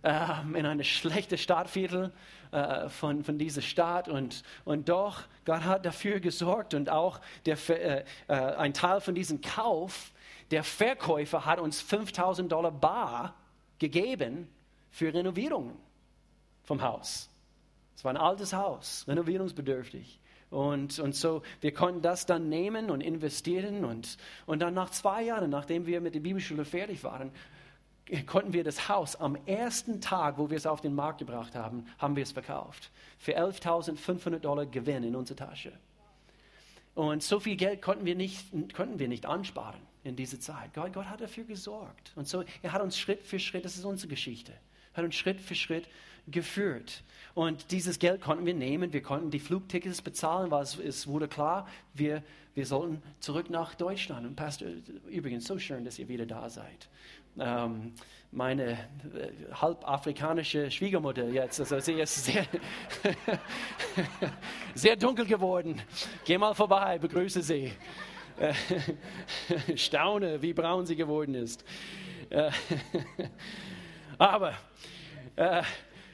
Ähm, 0.01 0.55
in 0.55 0.65
eine 0.65 0.85
schlechte 0.85 1.37
Stadtviertel 1.37 2.13
äh, 2.51 2.87
von, 2.87 3.25
von 3.25 3.37
dieser 3.37 3.61
Stadt 3.61 4.07
und, 4.07 4.43
und 4.63 4.87
doch, 4.87 5.23
Gott 5.43 5.65
hat 5.65 5.85
dafür 5.85 6.21
gesorgt 6.21 6.73
und 6.73 6.89
auch 6.89 7.19
der, 7.45 7.57
äh, 7.69 8.05
äh, 8.27 8.33
ein 8.33 8.73
Teil 8.73 9.01
von 9.01 9.13
diesem 9.13 9.41
Kauf 9.41 10.13
der 10.51 10.63
Verkäufer 10.63 11.45
hat 11.45 11.59
uns 11.59 11.81
5000 11.81 12.49
Dollar 12.49 12.71
bar 12.71 13.35
gegeben 13.77 14.47
für 14.89 15.13
Renovierungen 15.13 15.82
vom 16.63 16.81
Haus. 16.81 17.29
Es 17.95 18.03
war 18.03 18.11
ein 18.11 18.17
altes 18.17 18.53
Haus, 18.53 19.05
renovierungsbedürftig. 19.07 20.19
Und, 20.49 20.99
und 20.99 21.15
so, 21.15 21.41
wir 21.61 21.73
konnten 21.73 22.01
das 22.01 22.25
dann 22.25 22.47
nehmen 22.47 22.91
und 22.91 23.01
investieren. 23.01 23.85
Und, 23.85 24.17
und 24.45 24.59
dann 24.59 24.73
nach 24.73 24.91
zwei 24.91 25.23
Jahren, 25.23 25.49
nachdem 25.49 25.85
wir 25.85 25.99
mit 25.99 26.13
der 26.13 26.19
Bibelschule 26.19 26.63
fertig 26.63 27.03
waren, 27.03 27.31
konnten 28.27 28.53
wir 28.53 28.63
das 28.63 28.89
Haus 28.89 29.15
am 29.15 29.35
ersten 29.45 30.01
Tag, 30.01 30.37
wo 30.37 30.49
wir 30.49 30.57
es 30.57 30.65
auf 30.65 30.81
den 30.81 30.93
Markt 30.93 31.19
gebracht 31.19 31.55
haben, 31.55 31.87
haben 31.97 32.15
wir 32.15 32.23
es 32.23 32.31
verkauft. 32.31 32.91
Für 33.17 33.37
11.500 33.37 34.39
Dollar 34.39 34.65
Gewinn 34.65 35.03
in 35.03 35.15
unsere 35.15 35.37
Tasche. 35.37 35.71
Und 36.93 37.23
so 37.23 37.39
viel 37.39 37.55
Geld 37.55 37.81
konnten 37.81 38.05
wir 38.05 38.15
nicht, 38.15 38.51
konnten 38.75 38.99
wir 38.99 39.07
nicht 39.07 39.25
ansparen 39.25 39.81
in 40.03 40.15
dieser 40.15 40.39
Zeit. 40.39 40.73
Gott, 40.73 40.93
Gott 40.93 41.05
hat 41.05 41.21
dafür 41.21 41.45
gesorgt. 41.45 42.11
Und 42.15 42.27
so, 42.27 42.43
er 42.61 42.73
hat 42.73 42.81
uns 42.81 42.97
Schritt 42.97 43.23
für 43.23 43.39
Schritt, 43.39 43.65
das 43.65 43.75
ist 43.75 43.85
unsere 43.85 44.09
Geschichte, 44.09 44.53
hat 44.93 45.03
uns 45.03 45.15
Schritt 45.15 45.41
für 45.41 45.55
Schritt 45.55 45.87
geführt. 46.27 47.03
Und 47.33 47.71
dieses 47.71 47.99
Geld 47.99 48.21
konnten 48.21 48.45
wir 48.45 48.53
nehmen, 48.53 48.93
wir 48.93 49.01
konnten 49.01 49.31
die 49.31 49.39
Flugtickets 49.39 50.01
bezahlen, 50.01 50.51
weil 50.51 50.63
es, 50.63 50.77
es 50.77 51.07
wurde 51.07 51.27
klar, 51.27 51.67
wir, 51.93 52.23
wir 52.53 52.65
sollten 52.65 53.01
zurück 53.19 53.49
nach 53.49 53.73
Deutschland. 53.75 54.25
Und 54.27 54.35
Pastor, 54.35 54.67
übrigens, 55.09 55.45
so 55.45 55.57
schön, 55.57 55.83
dass 55.83 55.97
ihr 55.97 56.07
wieder 56.07 56.25
da 56.25 56.49
seid. 56.49 56.89
Ähm, 57.39 57.93
meine 58.31 58.71
äh, 58.71 58.77
halbafrikanische 59.51 60.69
Schwiegermutter 60.69 61.27
jetzt, 61.29 61.59
also 61.59 61.79
sie 61.79 61.93
ist 61.93 62.25
sehr, 62.25 62.45
sehr 64.75 64.95
dunkel 64.95 65.25
geworden. 65.25 65.81
Geh 66.25 66.37
mal 66.37 66.53
vorbei, 66.53 66.99
begrüße 66.99 67.41
sie. 67.41 67.71
staune, 69.75 70.41
wie 70.41 70.53
braun 70.53 70.85
sie 70.85 70.95
geworden 70.95 71.35
ist. 71.35 71.63
Aber 74.17 74.53
äh, 75.35 75.63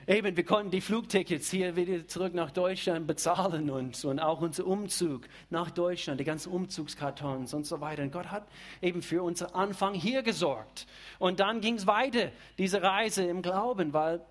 eben, 0.09 0.35
wir 0.35 0.43
konnten 0.43 0.71
die 0.71 0.81
Flugtickets 0.81 1.51
hier 1.51 1.75
wieder 1.75 2.07
zurück 2.07 2.33
nach 2.33 2.49
Deutschland 2.49 3.05
bezahlen 3.05 3.69
und, 3.69 4.03
und 4.03 4.19
auch 4.19 4.41
unser 4.41 4.65
Umzug 4.65 5.27
nach 5.51 5.69
Deutschland, 5.69 6.19
die 6.19 6.23
ganzen 6.23 6.51
Umzugskartons 6.51 7.53
und 7.53 7.67
so 7.67 7.79
weiter. 7.79 8.01
Und 8.01 8.11
Gott 8.11 8.31
hat 8.31 8.47
eben 8.81 9.03
für 9.03 9.21
unseren 9.21 9.53
Anfang 9.53 9.93
hier 9.93 10.23
gesorgt. 10.23 10.87
Und 11.19 11.39
dann 11.39 11.61
ging 11.61 11.75
es 11.75 11.85
weiter, 11.85 12.31
diese 12.57 12.81
Reise 12.81 13.23
im 13.23 13.43
Glauben, 13.43 13.93
weil 13.93 14.21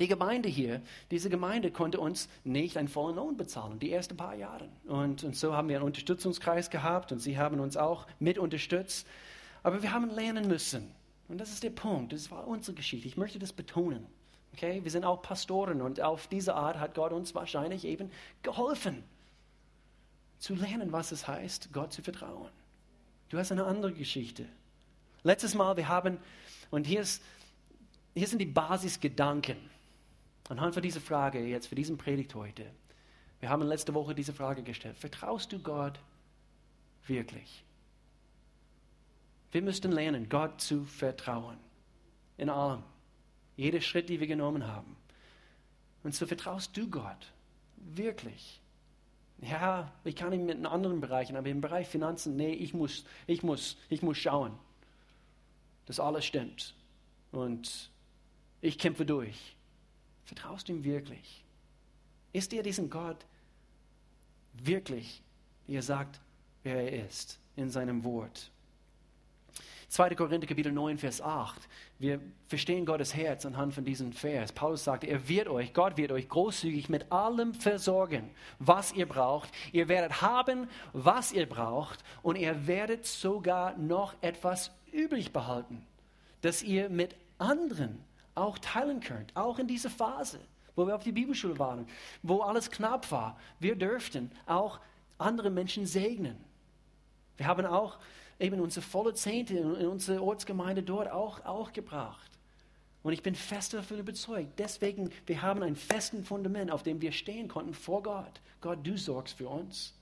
die 0.00 0.08
Gemeinde 0.08 0.48
hier, 0.48 0.80
diese 1.10 1.28
Gemeinde 1.28 1.70
konnte 1.70 2.00
uns 2.00 2.30
nicht 2.44 2.78
einen 2.78 2.88
vollen 2.88 3.16
Lohn 3.16 3.36
bezahlen, 3.36 3.78
die 3.78 3.92
ersten 3.92 4.16
paar 4.16 4.34
Jahre. 4.34 4.70
Und, 4.86 5.22
und 5.24 5.36
so 5.36 5.54
haben 5.54 5.68
wir 5.68 5.76
einen 5.76 5.84
Unterstützungskreis 5.84 6.70
gehabt 6.70 7.12
und 7.12 7.18
sie 7.18 7.36
haben 7.36 7.60
uns 7.60 7.76
auch 7.76 8.06
mit 8.18 8.38
unterstützt. 8.38 9.06
Aber 9.62 9.82
wir 9.82 9.92
haben 9.92 10.08
lernen 10.08 10.48
müssen. 10.48 10.90
Und 11.28 11.38
das 11.38 11.52
ist 11.52 11.62
der 11.62 11.70
Punkt. 11.70 12.14
Das 12.14 12.30
war 12.30 12.48
unsere 12.48 12.74
Geschichte. 12.74 13.06
Ich 13.06 13.18
möchte 13.18 13.38
das 13.38 13.52
betonen. 13.52 14.06
Okay? 14.54 14.82
Wir 14.82 14.90
sind 14.90 15.04
auch 15.04 15.22
Pastoren 15.22 15.80
und 15.80 16.00
auf 16.00 16.26
diese 16.26 16.54
Art 16.54 16.78
hat 16.78 16.94
Gott 16.94 17.12
uns 17.12 17.34
wahrscheinlich 17.34 17.84
eben 17.84 18.10
geholfen, 18.42 19.04
zu 20.38 20.54
lernen, 20.54 20.92
was 20.92 21.12
es 21.12 21.28
heißt, 21.28 21.72
Gott 21.72 21.92
zu 21.92 22.02
vertrauen. 22.02 22.50
Du 23.28 23.38
hast 23.38 23.52
eine 23.52 23.64
andere 23.64 23.92
Geschichte. 23.92 24.46
Letztes 25.22 25.54
Mal, 25.54 25.76
wir 25.76 25.88
haben, 25.88 26.18
und 26.70 26.86
hier, 26.86 27.00
ist, 27.00 27.22
hier 28.14 28.26
sind 28.26 28.40
die 28.40 28.46
Basisgedanken 28.46 29.56
Anhand 30.48 30.74
von 30.74 30.82
dieser 30.82 31.00
Frage 31.00 31.40
jetzt, 31.40 31.68
für 31.68 31.74
diesen 31.74 31.96
Predigt 31.96 32.34
heute. 32.34 32.66
Wir 33.40 33.48
haben 33.48 33.62
letzte 33.62 33.94
Woche 33.94 34.14
diese 34.14 34.32
Frage 34.32 34.62
gestellt. 34.62 34.98
Vertraust 34.98 35.52
du 35.52 35.58
Gott 35.58 35.98
wirklich? 37.06 37.64
Wir 39.50 39.62
müssten 39.62 39.92
lernen, 39.92 40.28
Gott 40.28 40.60
zu 40.60 40.84
vertrauen. 40.84 41.56
In 42.36 42.50
allem. 42.50 42.82
Jeder 43.56 43.80
Schritt, 43.80 44.08
den 44.08 44.20
wir 44.20 44.26
genommen 44.26 44.66
haben. 44.66 44.96
Und 46.02 46.14
so 46.14 46.26
vertraust 46.26 46.76
du 46.76 46.88
Gott 46.88 47.32
wirklich. 47.76 48.60
Ja, 49.40 49.92
ich 50.04 50.14
kann 50.14 50.32
ihn 50.32 50.48
in 50.48 50.66
anderen 50.66 51.00
Bereichen, 51.00 51.36
aber 51.36 51.48
im 51.48 51.60
Bereich 51.60 51.88
Finanzen, 51.88 52.36
nee, 52.36 52.52
ich 52.52 52.74
muss, 52.74 53.04
ich 53.26 53.42
muss, 53.42 53.76
ich 53.88 54.02
muss 54.02 54.16
schauen, 54.18 54.56
dass 55.86 55.98
alles 55.98 56.24
stimmt. 56.24 56.74
Und 57.32 57.90
ich 58.60 58.78
kämpfe 58.78 59.04
durch. 59.04 59.56
Vertraust 60.24 60.68
du 60.68 60.72
ihm 60.72 60.84
wirklich? 60.84 61.44
Ist 62.32 62.52
dir 62.52 62.62
diesen 62.62 62.88
Gott 62.88 63.26
wirklich, 64.52 65.22
wie 65.66 65.74
er 65.74 65.82
sagt, 65.82 66.20
wer 66.62 66.76
er 66.76 67.06
ist 67.06 67.40
in 67.56 67.68
seinem 67.68 68.04
Wort? 68.04 68.50
2. 69.92 70.14
Korinther 70.14 70.46
Kapitel 70.46 70.72
9, 70.72 70.96
Vers 70.96 71.20
8. 71.20 71.68
Wir 71.98 72.18
verstehen 72.48 72.86
Gottes 72.86 73.14
Herz 73.14 73.44
anhand 73.44 73.74
von 73.74 73.84
diesem 73.84 74.14
Vers. 74.14 74.50
Paulus 74.50 74.84
sagt, 74.84 75.04
er 75.04 75.28
wird 75.28 75.48
euch, 75.48 75.74
Gott 75.74 75.98
wird 75.98 76.12
euch 76.12 76.30
großzügig 76.30 76.88
mit 76.88 77.12
allem 77.12 77.52
versorgen, 77.52 78.30
was 78.58 78.94
ihr 78.94 79.04
braucht. 79.04 79.50
Ihr 79.70 79.88
werdet 79.88 80.22
haben, 80.22 80.66
was 80.94 81.32
ihr 81.32 81.46
braucht 81.46 82.02
und 82.22 82.38
ihr 82.38 82.66
werdet 82.66 83.04
sogar 83.04 83.76
noch 83.76 84.14
etwas 84.22 84.70
übrig 84.92 85.30
behalten, 85.30 85.84
dass 86.40 86.62
ihr 86.62 86.88
mit 86.88 87.14
anderen 87.36 88.02
auch 88.34 88.58
teilen 88.60 89.00
könnt, 89.00 89.36
auch 89.36 89.58
in 89.58 89.66
dieser 89.66 89.90
Phase, 89.90 90.40
wo 90.74 90.86
wir 90.86 90.96
auf 90.96 91.04
die 91.04 91.12
Bibelschule 91.12 91.58
waren, 91.58 91.86
wo 92.22 92.40
alles 92.40 92.70
knapp 92.70 93.12
war. 93.12 93.38
Wir 93.60 93.76
dürften 93.76 94.32
auch 94.46 94.80
andere 95.18 95.50
Menschen 95.50 95.84
segnen. 95.84 96.42
Wir 97.36 97.46
haben 97.46 97.66
auch 97.66 97.98
eben 98.42 98.60
unsere 98.60 98.84
volle 98.84 99.14
Zehnte 99.14 99.56
in 99.56 99.86
unsere 99.86 100.22
Ortsgemeinde 100.22 100.82
dort 100.82 101.10
auch, 101.10 101.44
auch 101.44 101.72
gebracht. 101.72 102.30
Und 103.02 103.12
ich 103.12 103.22
bin 103.22 103.34
fest 103.34 103.74
davon 103.74 103.98
überzeugt. 103.98 104.58
Deswegen, 104.58 105.10
wir 105.26 105.42
haben 105.42 105.62
ein 105.62 105.74
festes 105.74 106.26
Fundament, 106.26 106.70
auf 106.70 106.82
dem 106.82 107.00
wir 107.00 107.12
stehen 107.12 107.48
konnten 107.48 107.74
vor 107.74 108.02
Gott. 108.02 108.40
Gott, 108.60 108.78
du 108.84 108.96
sorgst 108.96 109.36
für 109.36 109.48
uns. 109.48 109.94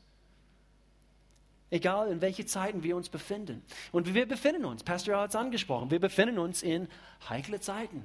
Egal 1.71 2.11
in 2.11 2.21
welche 2.21 2.45
Zeiten 2.45 2.83
wir 2.83 2.97
uns 2.97 3.09
befinden. 3.09 3.63
Und 3.93 4.13
wir 4.13 4.27
befinden 4.27 4.65
uns, 4.65 4.83
Pastor 4.83 5.17
hat 5.17 5.31
es 5.31 5.37
angesprochen, 5.37 5.91
wir 5.91 6.01
befinden 6.01 6.39
uns 6.39 6.63
in 6.63 6.89
heikle 7.29 7.61
Zeiten. 7.61 8.03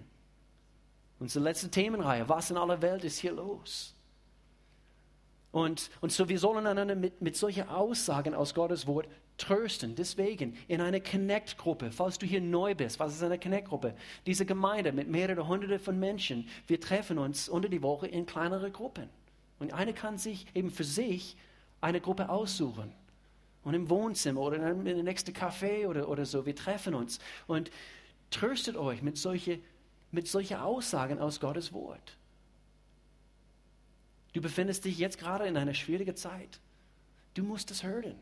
Unsere 1.20 1.44
letzte 1.44 1.72
Themenreihe, 1.72 2.30
was 2.30 2.52
in 2.52 2.58
aller 2.58 2.82
Welt 2.82 3.04
ist 3.04 3.18
hier 3.18 3.32
los? 3.32 3.96
Und, 5.52 5.90
und 6.02 6.12
so, 6.12 6.30
wir 6.30 6.38
sollen 6.38 6.68
einander 6.68 6.96
mit, 6.96 7.22
mit 7.22 7.36
solchen 7.38 7.68
Aussagen 7.68 8.36
aus 8.36 8.54
Gottes 8.54 8.86
Wort 8.88 9.08
trösten. 9.38 9.96
Deswegen 9.96 10.58
in 10.68 10.82
einer 10.82 11.00
Connect-Gruppe, 11.00 11.92
falls 11.92 12.18
du 12.18 12.26
hier 12.26 12.42
neu 12.42 12.76
bist, 12.76 13.00
was 13.00 13.14
ist 13.14 13.24
eine 13.24 13.40
Connect-Gruppe? 13.40 13.96
Diese 14.26 14.46
Gemeinde 14.46 14.92
mit 14.92 15.08
mehreren 15.08 15.48
Hunderten 15.48 15.80
von 15.80 16.00
Menschen, 16.00 16.48
wir 16.68 16.80
treffen 16.80 17.18
uns 17.18 17.50
unter 17.50 17.70
die 17.70 17.82
Woche 17.82 18.08
in 18.08 18.26
kleinere 18.26 18.72
Gruppen. 18.72 19.10
Und 19.60 19.74
eine 19.74 19.94
kann 19.94 20.18
sich 20.18 20.46
eben 20.54 20.72
für 20.72 20.84
sich 20.84 21.38
eine 21.82 22.02
Gruppe 22.02 22.30
aussuchen. 22.30 22.92
Und 23.64 23.74
im 23.74 23.90
Wohnzimmer 23.90 24.42
oder 24.42 24.58
in 24.58 24.64
einem 24.64 25.04
nächsten 25.04 25.32
Café 25.32 25.88
oder, 25.88 26.08
oder 26.10 26.26
so, 26.26 26.46
wir 26.46 26.56
treffen 26.56 26.94
uns. 26.94 27.20
Und 27.48 27.72
tröstet 28.30 28.76
euch 28.76 29.02
mit 29.02 29.18
solchen 29.18 29.62
mit 30.16 30.28
solchen 30.28 30.58
Aussagen 30.58 31.20
aus 31.20 31.40
Gottes 31.40 31.74
Wort. 31.74 32.18
Du 34.34 34.42
befindest 34.42 34.86
dich 34.86 34.98
jetzt 34.98 35.20
gerade 35.20 35.46
in 35.46 35.56
einer 35.58 35.74
schwierigen 35.74 36.16
Zeit. 36.16 36.60
Du 37.36 37.44
musst 37.44 37.70
es 37.70 37.84
hören. 37.84 38.16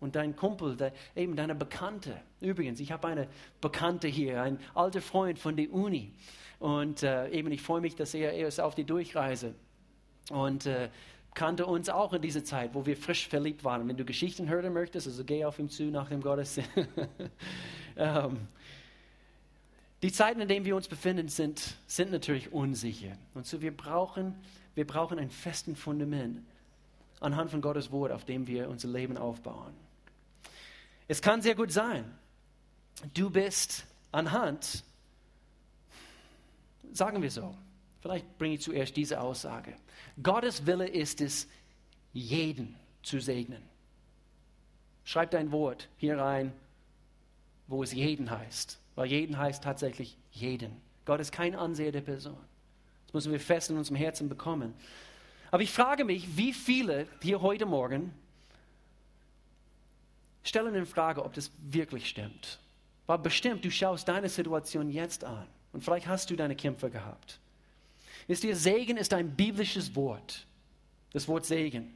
Und 0.00 0.16
dein 0.16 0.36
Kumpel, 0.36 0.76
der, 0.76 0.92
eben 1.16 1.36
deine 1.36 1.54
Bekannte, 1.54 2.20
übrigens, 2.40 2.80
ich 2.80 2.92
habe 2.92 3.08
eine 3.08 3.28
Bekannte 3.60 4.08
hier, 4.08 4.42
ein 4.42 4.58
alter 4.74 5.00
Freund 5.00 5.38
von 5.38 5.56
der 5.56 5.72
Uni. 5.72 6.12
Und 6.58 7.02
äh, 7.02 7.28
eben, 7.30 7.50
ich 7.52 7.62
freue 7.62 7.80
mich, 7.80 7.94
dass 7.96 8.14
er, 8.14 8.32
er 8.32 8.48
ist 8.48 8.60
auf 8.60 8.74
die 8.74 8.84
Durchreise. 8.84 9.54
Und 10.30 10.66
äh, 10.66 10.88
kannte 11.34 11.66
uns 11.66 11.88
auch 11.88 12.12
in 12.12 12.22
dieser 12.22 12.44
Zeit, 12.44 12.74
wo 12.74 12.86
wir 12.86 12.96
frisch 12.96 13.28
verliebt 13.28 13.64
waren. 13.64 13.86
Wenn 13.88 13.96
du 13.96 14.04
Geschichten 14.04 14.48
hören 14.48 14.72
möchtest, 14.72 15.06
also 15.06 15.24
geh 15.24 15.44
auf 15.44 15.58
ihn 15.58 15.68
zu 15.68 15.84
nach 15.84 16.08
dem 16.08 16.22
Gottesdienst. 16.22 16.70
ähm, 17.96 18.48
die 20.02 20.12
Zeiten, 20.12 20.40
in 20.40 20.48
denen 20.48 20.64
wir 20.64 20.76
uns 20.76 20.86
befinden, 20.86 21.28
sind, 21.28 21.76
sind 21.86 22.12
natürlich 22.12 22.52
unsicher. 22.52 23.16
Und 23.34 23.46
so 23.46 23.60
wir 23.62 23.76
brauchen, 23.76 24.34
wir 24.74 24.86
brauchen 24.86 25.18
ein 25.18 25.30
festes 25.30 25.78
Fundament 25.78 26.40
anhand 27.20 27.50
von 27.50 27.60
Gottes 27.60 27.90
Wort, 27.90 28.12
auf 28.12 28.24
dem 28.24 28.46
wir 28.46 28.68
unser 28.68 28.88
Leben 28.88 29.16
aufbauen. 29.16 29.72
Es 31.08 31.20
kann 31.20 31.42
sehr 31.42 31.54
gut 31.54 31.70
sein, 31.70 32.10
du 33.12 33.30
bist 33.30 33.84
anhand, 34.12 34.84
sagen 36.92 37.22
wir 37.22 37.30
so, 37.30 37.54
vielleicht 38.00 38.38
bringe 38.38 38.54
ich 38.54 38.62
zuerst 38.62 38.96
diese 38.96 39.20
Aussage. 39.20 39.74
Gottes 40.22 40.66
Wille 40.66 40.88
ist 40.88 41.20
es, 41.20 41.48
jeden 42.12 42.76
zu 43.02 43.20
segnen. 43.20 43.62
Schreib 45.04 45.32
dein 45.32 45.52
Wort 45.52 45.88
hier 45.98 46.18
rein, 46.18 46.52
wo 47.66 47.82
es 47.82 47.92
jeden 47.92 48.30
heißt. 48.30 48.80
Weil 48.94 49.08
jeden 49.08 49.36
heißt 49.36 49.62
tatsächlich 49.62 50.16
jeden. 50.30 50.80
Gott 51.04 51.20
ist 51.20 51.32
kein 51.32 51.54
Anseher 51.54 51.92
der 51.92 52.00
Person. 52.00 52.38
Das 53.06 53.14
müssen 53.14 53.32
wir 53.32 53.40
fest 53.40 53.70
in 53.70 53.76
unserem 53.76 53.96
Herzen 53.96 54.28
bekommen. 54.28 54.74
Aber 55.50 55.62
ich 55.62 55.72
frage 55.72 56.04
mich, 56.04 56.36
wie 56.36 56.52
viele 56.52 57.06
hier 57.20 57.42
heute 57.42 57.66
Morgen 57.66 58.12
stellen 60.44 60.74
in 60.74 60.86
Frage, 60.86 61.24
ob 61.24 61.32
das 61.34 61.50
wirklich 61.58 62.08
stimmt. 62.08 62.60
Weil 63.06 63.18
bestimmt, 63.18 63.64
du 63.64 63.70
schaust 63.70 64.08
deine 64.08 64.28
Situation 64.28 64.90
jetzt 64.90 65.24
an. 65.24 65.46
Und 65.72 65.82
vielleicht 65.82 66.06
hast 66.06 66.30
du 66.30 66.36
deine 66.36 66.54
Kämpfe 66.54 66.90
gehabt. 66.90 67.40
Wisst 68.26 68.44
ihr, 68.44 68.56
Segen 68.56 68.96
ist 68.96 69.12
ein 69.12 69.34
biblisches 69.34 69.94
Wort. 69.96 70.46
Das 71.12 71.28
Wort 71.28 71.44
Segen. 71.44 71.92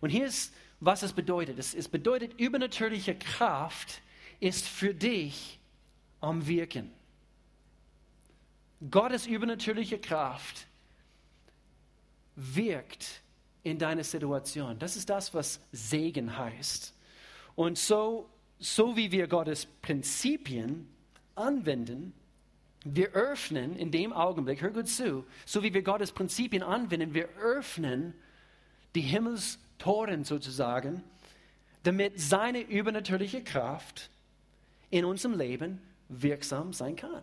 Und 0.00 0.10
hier 0.10 0.26
ist, 0.26 0.52
was 0.80 1.02
es 1.02 1.12
bedeutet. 1.12 1.58
Es, 1.58 1.88
bedeutet, 1.88 2.38
übernatürliche 2.38 3.14
Kraft 3.14 4.02
ist 4.40 4.66
für 4.66 4.92
dich 4.92 5.58
am 6.20 6.46
Wirken. 6.46 6.92
Gottes 8.90 9.26
übernatürliche 9.26 9.98
Kraft 9.98 10.66
wirkt 12.36 13.22
in 13.62 13.78
deine 13.78 14.04
Situation. 14.04 14.78
Das 14.78 14.96
ist 14.96 15.08
das, 15.08 15.32
was 15.32 15.60
Segen 15.72 16.36
heißt. 16.36 16.92
Und 17.56 17.78
so, 17.78 18.28
so 18.58 18.96
wie 18.96 19.12
wir 19.12 19.28
Gottes 19.28 19.66
Prinzipien 19.66 20.88
anwenden, 21.34 22.12
wir 22.84 23.12
öffnen 23.12 23.76
in 23.76 23.90
dem 23.90 24.12
Augenblick, 24.12 24.60
hör 24.60 24.70
gut 24.70 24.88
zu, 24.88 25.24
so 25.46 25.62
wie 25.62 25.72
wir 25.72 25.82
Gottes 25.82 26.12
Prinzipien 26.12 26.62
anwenden, 26.62 27.14
wir 27.14 27.28
öffnen 27.40 28.14
die 28.94 29.00
Himmelstoren 29.00 30.24
sozusagen, 30.24 31.02
damit 31.82 32.20
seine 32.20 32.60
übernatürliche 32.60 33.42
Kraft 33.42 34.10
in 34.90 35.04
unserem 35.04 35.36
Leben 35.36 35.80
wirksam 36.08 36.72
sein 36.72 36.96
kann. 36.96 37.22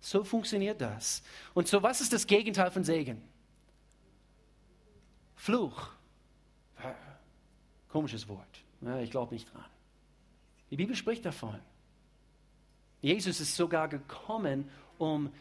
So 0.00 0.24
funktioniert 0.24 0.80
das. 0.80 1.22
Und 1.54 1.68
so, 1.68 1.82
was 1.82 2.00
ist 2.00 2.12
das 2.12 2.26
Gegenteil 2.26 2.70
von 2.70 2.84
Segen? 2.84 3.22
Fluch. 5.34 5.88
Komisches 7.88 8.28
Wort. 8.28 8.65
Ja, 8.80 9.00
ich 9.00 9.10
glaube 9.10 9.34
nicht 9.34 9.52
dran. 9.52 9.64
Die 10.70 10.76
Bibel 10.76 10.96
spricht 10.96 11.24
davon. 11.24 11.58
Jesus 13.00 13.40
ist 13.40 13.54
sogar 13.54 13.88
gekommen, 13.88 14.68
um 14.98 15.32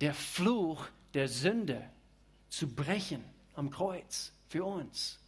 der 0.00 0.14
Fluch 0.14 0.86
der 1.14 1.28
Sünde 1.28 1.82
zu 2.48 2.68
brechen 2.68 3.24
am 3.54 3.70
Kreuz 3.70 4.32
für 4.48 4.64
uns. 4.64 5.18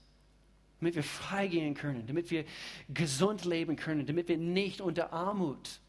Damit 0.81 0.97
wir 0.97 1.05
freigehen 1.05 1.75
können, 1.75 2.07
damit 2.07 2.31
wir 2.31 2.45
gesund 2.89 3.45
leben 3.45 3.77
können, 3.77 4.07
damit 4.07 4.29
wir 4.29 4.37
nicht 4.37 4.81
unter 4.81 5.13
Armut. 5.13 5.81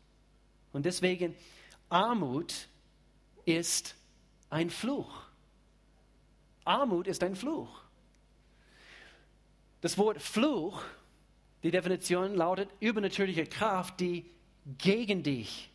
Und 0.71 0.85
deswegen, 0.85 1.35
Armut 1.89 2.67
ist 3.45 3.95
ein 4.49 4.69
Fluch. 4.69 5.23
Armut 6.63 7.07
ist 7.07 7.23
ein 7.23 7.35
Fluch. 7.35 7.81
Das 9.81 9.97
Wort 9.97 10.21
Fluch, 10.21 10.81
die 11.63 11.71
Definition 11.71 12.35
lautet 12.35 12.69
übernatürliche 12.79 13.45
Kraft, 13.45 13.99
die 13.99 14.25
gegen 14.77 15.23
dich 15.23 15.69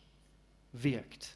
wirkt. 0.71 1.35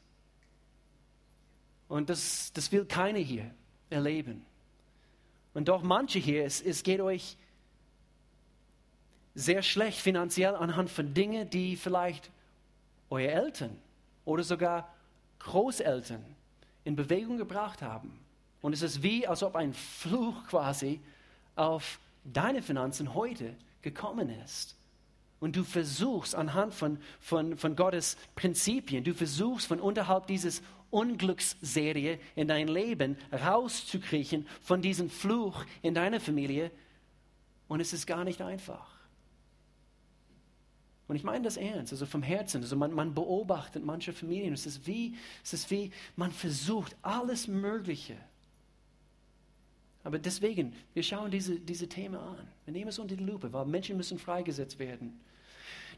Und 1.88 2.10
das, 2.10 2.54
das 2.54 2.72
will 2.72 2.86
keiner 2.86 3.20
hier 3.20 3.50
erleben. 3.90 4.46
Und 5.54 5.68
doch 5.68 5.84
manche 5.84 6.20
hier, 6.20 6.46
es, 6.46 6.62
es 6.62 6.84
geht 6.84 7.02
euch 7.02 7.38
sehr 9.36 9.64
schlecht 9.64 10.00
finanziell 10.00 10.56
anhand 10.56 10.90
von 10.90 11.14
Dingen, 11.14 11.50
die 11.50 11.76
vielleicht 11.76 12.30
eure 13.10 13.32
Eltern 13.32 13.78
oder 14.26 14.44
sogar 14.44 14.94
Großeltern 15.40 16.24
in 16.84 16.96
Bewegung 16.96 17.38
gebracht 17.38 17.82
haben. 17.82 18.20
Und 18.62 18.74
es 18.74 18.82
ist 18.82 19.04
wie, 19.04 19.28
als 19.28 19.44
ob 19.44 19.56
ein 19.56 19.74
Fluch 19.74 20.46
quasi 20.48 21.02
auf 21.56 22.00
deine 22.24 22.62
Finanzen 22.62 23.14
heute 23.14 23.56
gekommen 23.84 24.30
ist. 24.44 24.76
Und 25.40 25.56
du 25.56 25.64
versuchst 25.64 26.36
anhand 26.36 26.74
von, 26.74 26.98
von, 27.20 27.58
von 27.58 27.76
Gottes 27.76 28.18
Prinzipien, 28.34 29.04
du 29.04 29.14
versuchst 29.14 29.68
von 29.68 29.80
unterhalb 29.80 30.26
dieses 30.28 30.64
Unglücksserie 30.90 32.20
in 32.36 32.48
dein 32.48 32.68
Leben 32.68 33.18
rauszukriechen, 33.32 34.48
von 34.62 34.82
diesem 34.82 35.10
Fluch 35.10 35.66
in 35.82 35.94
deiner 35.94 36.20
Familie. 36.20 36.72
Und 37.68 37.82
es 37.82 37.94
ist 37.94 38.08
gar 38.08 38.24
nicht 38.24 38.42
einfach. 38.42 38.94
Und 41.08 41.16
ich 41.16 41.24
meine 41.24 41.44
das 41.44 41.58
ernst, 41.58 41.92
also 41.92 42.06
vom 42.06 42.24
Herzen. 42.24 42.62
Also 42.62 42.76
man, 42.76 42.94
man 42.94 43.14
beobachtet 43.14 43.84
manche 43.84 44.14
Familien. 44.14 44.54
Es 44.54 44.66
ist, 44.66 44.88
wie, 44.88 45.16
es 45.44 45.54
ist 45.54 45.70
wie, 45.70 45.92
man 46.16 46.32
versucht 46.32 46.96
alles 47.02 47.48
Mögliche 47.48 48.16
aber 50.04 50.20
deswegen, 50.20 50.74
wir 50.94 51.04
schauen 51.04 51.32
diese, 51.32 51.60
diese 51.60 51.88
Themen 51.88 52.16
an. 52.16 52.48
Wir 52.66 52.74
nehmen 52.74 52.90
es 52.90 53.00
unter 53.00 53.16
die 53.16 53.24
Lupe, 53.24 53.52
weil 53.54 53.66
Menschen 53.66 53.96
müssen 53.96 54.20
freigesetzt 54.20 54.78
werden. 54.80 55.20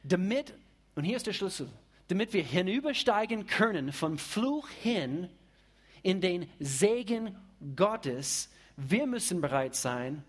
Damit, 0.03 0.53
und 0.95 1.03
hier 1.03 1.17
ist 1.17 1.25
der 1.25 1.33
Schlüssel, 1.33 1.69
damit 2.07 2.33
wir 2.33 2.43
hinübersteigen 2.43 3.47
können 3.47 3.91
vom 3.91 4.19
Fluch 4.19 4.69
hin 4.69 5.27
in 6.03 6.21
den 6.21 6.47
Segen 6.59 7.35
Gottes, 7.75 8.51
wir 8.77 9.07
müssen 9.07 9.41
bereit 9.41 9.75
sein, 9.75 10.23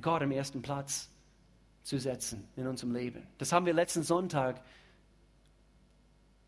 Gott 0.00 0.22
am 0.22 0.30
ersten 0.30 0.62
Platz 0.62 1.10
zu 1.82 1.98
setzen 1.98 2.48
in 2.56 2.66
unserem 2.66 2.94
Leben. 2.94 3.26
Das 3.36 3.52
haben 3.52 3.66
wir 3.66 3.74
letzten 3.74 4.02
Sonntag 4.02 4.62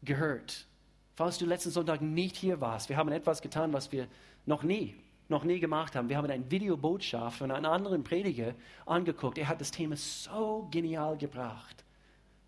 gehört. 0.02 0.66
Falls 1.14 1.36
du 1.36 1.44
letzten 1.44 1.70
Sonntag 1.70 2.00
nicht 2.00 2.36
hier 2.36 2.62
warst, 2.62 2.88
wir 2.88 2.96
haben 2.96 3.10
etwas 3.12 3.42
getan, 3.42 3.74
was 3.74 3.92
wir 3.92 4.08
noch 4.46 4.62
nie 4.62 4.94
noch 5.28 5.44
nie 5.44 5.60
gemacht 5.60 5.96
haben. 5.96 6.08
Wir 6.08 6.16
haben 6.16 6.30
eine 6.30 6.50
Videobotschaft 6.50 7.38
von 7.38 7.50
einem 7.50 7.70
anderen 7.70 8.04
Prediger 8.04 8.54
angeguckt. 8.86 9.38
Er 9.38 9.48
hat 9.48 9.60
das 9.60 9.70
Thema 9.70 9.96
so 9.96 10.68
genial 10.70 11.16
gebracht. 11.16 11.84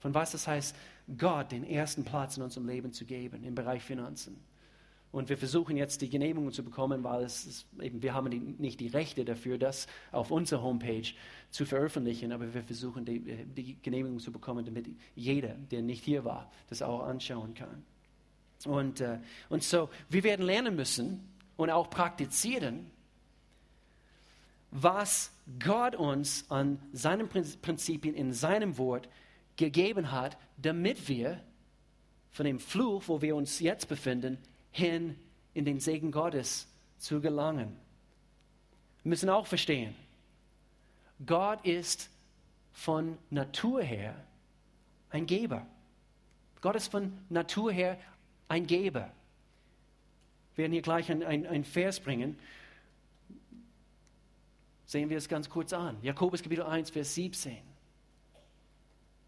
Von 0.01 0.15
was 0.15 0.33
das 0.33 0.47
heißt, 0.47 0.77
Gott 1.19 1.53
den 1.53 1.65
ersten 1.65 2.05
Platz 2.05 2.37
in 2.37 2.43
unserem 2.43 2.67
Leben 2.67 2.93
zu 2.93 3.05
geben 3.05 3.43
im 3.45 3.55
Bereich 3.55 3.83
Finanzen. 3.83 4.37
Und 5.13 5.29
wir 5.29 5.39
versuchen 5.39 5.77
jetzt 5.77 6.03
die 6.03 6.11
Genehmigung 6.11 6.51
zu 6.51 6.65
bekommen, 6.65 7.05
weil 7.05 7.23
es 7.23 7.47
ist, 7.47 7.67
eben, 7.81 8.03
wir 8.03 8.15
haben 8.15 8.31
die, 8.33 8.41
nicht 8.41 8.81
die 8.81 8.89
Rechte 8.89 9.25
dafür, 9.25 9.59
das 9.59 9.87
auf 10.11 10.33
unserer 10.33 10.63
Homepage 10.63 11.07
zu 11.51 11.65
veröffentlichen, 11.65 12.33
aber 12.33 12.53
wir 12.53 12.65
versuchen 12.65 13.05
die, 13.05 13.21
die 13.21 13.81
Genehmigung 13.81 14.19
zu 14.19 14.33
bekommen, 14.33 14.65
damit 14.65 14.89
jeder, 15.15 15.55
der 15.71 15.83
nicht 15.83 16.03
hier 16.03 16.25
war, 16.25 16.51
das 16.69 16.83
auch 16.83 17.05
anschauen 17.05 17.55
kann. 17.55 17.85
Und, 18.67 19.01
äh, 19.03 19.21
und 19.49 19.63
so, 19.63 19.89
wir 20.09 20.25
werden 20.25 20.45
lernen 20.45 20.75
müssen, 20.75 21.21
und 21.57 21.71
auch 21.71 21.91
praktizieren, 21.91 22.91
was 24.71 25.31
Gott 25.59 25.95
uns 25.95 26.51
an 26.51 26.81
seinen 26.93 27.29
Prinzipien 27.29 28.15
in 28.15 28.33
seinem 28.33 28.77
Wort 28.77 29.09
gegeben 29.57 30.11
hat, 30.11 30.37
damit 30.57 31.09
wir 31.09 31.41
von 32.33 32.45
dem 32.45 32.59
Fluch, 32.59 33.05
wo 33.07 33.23
wir 33.23 33.37
uns 33.37 33.61
jetzt 33.61 33.89
befinden, 33.89 34.39
hin 34.73 35.17
in 35.53 35.65
den 35.65 35.79
Segen 35.79 36.11
Gottes 36.11 36.67
zu 36.99 37.21
gelangen. 37.21 37.77
Wir 39.05 39.11
müssen 39.11 39.31
auch 39.31 39.47
verstehen, 39.47 39.95
Gott 41.25 41.65
ist 41.65 42.11
von 42.73 43.17
Natur 43.31 43.83
her 43.83 44.17
ein 45.11 45.27
Geber. 45.27 45.65
Gott 46.61 46.75
ist 46.75 46.89
von 46.89 47.17
Natur 47.29 47.71
her 47.71 47.99
ein 48.49 48.67
Geber. 48.67 49.13
Werden 50.57 50.73
hier 50.73 50.83
gleich 50.83 51.11
ein, 51.11 51.23
ein, 51.23 51.47
ein 51.47 51.65
Vers 51.65 52.01
bringen. 52.01 52.39
Sehen 54.87 55.11
wir 55.11 55.19
es 55.19 55.29
ganz 55.29 55.49
kurz 55.49 55.73
an. 55.73 55.97
Jakobus 56.03 56.43
Kapitel 56.43 56.65
1, 56.65 56.91
Vers 56.91 57.15
17. 57.15 57.57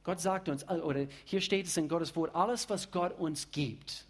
Gott 0.04 0.20
sagt 0.20 0.48
uns, 0.48 0.68
oder 0.68 1.06
hier 1.24 1.40
steht 1.40 1.66
es 1.66 1.76
in 1.76 1.88
Gottes 1.88 2.14
Wort, 2.14 2.32
alles, 2.34 2.70
was 2.70 2.92
Gott 2.92 3.18
uns 3.18 3.50
gibt, 3.50 4.04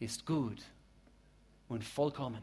ist 0.00 0.26
gut 0.26 0.62
und 1.68 1.82
vollkommen. 1.82 2.42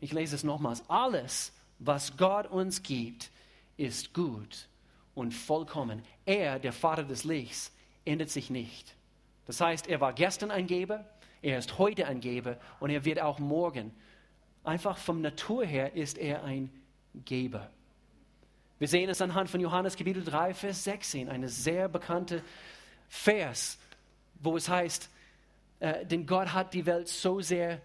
Ich 0.00 0.12
lese 0.12 0.34
es 0.34 0.44
nochmals. 0.44 0.82
Alles, 0.88 1.52
was 1.78 2.16
Gott 2.18 2.46
uns 2.50 2.82
gibt, 2.82 3.30
ist 3.78 4.12
gut 4.12 4.68
und 5.14 5.32
vollkommen. 5.32 6.02
Er, 6.26 6.58
der 6.58 6.72
Vater 6.72 7.04
des 7.04 7.24
Lichts, 7.24 7.72
ändert 8.04 8.28
sich 8.28 8.50
nicht. 8.50 8.94
Das 9.46 9.60
heißt, 9.60 9.88
er 9.88 10.00
war 10.00 10.12
gestern 10.12 10.50
ein 10.50 10.66
Geber, 10.66 11.04
er 11.42 11.58
ist 11.58 11.78
heute 11.78 12.06
ein 12.06 12.20
Geber 12.20 12.58
und 12.80 12.90
er 12.90 13.04
wird 13.04 13.20
auch 13.20 13.38
morgen. 13.38 13.92
Einfach 14.62 14.98
vom 14.98 15.20
Natur 15.20 15.64
her 15.64 15.94
ist 15.94 16.18
er 16.18 16.44
ein 16.44 16.70
Geber. 17.24 17.70
Wir 18.78 18.88
sehen 18.88 19.10
es 19.10 19.22
anhand 19.22 19.50
von 19.50 19.60
Johannes 19.60 19.96
Kapitel 19.96 20.22
3, 20.22 20.54
Vers 20.54 20.84
16, 20.84 21.28
eine 21.28 21.48
sehr 21.48 21.88
bekannte 21.88 22.42
Vers, 23.08 23.78
wo 24.34 24.56
es 24.56 24.68
heißt, 24.68 25.10
äh, 25.80 26.06
denn 26.06 26.26
Gott 26.26 26.52
hat 26.52 26.74
die 26.74 26.86
Welt 26.86 27.08
so 27.08 27.40
sehr 27.40 27.80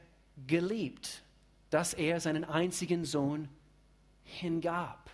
geliebt, 0.47 1.23
dass 1.69 1.93
er 1.93 2.19
seinen 2.19 2.43
einzigen 2.43 3.05
Sohn 3.05 3.49
hingab. 4.23 5.09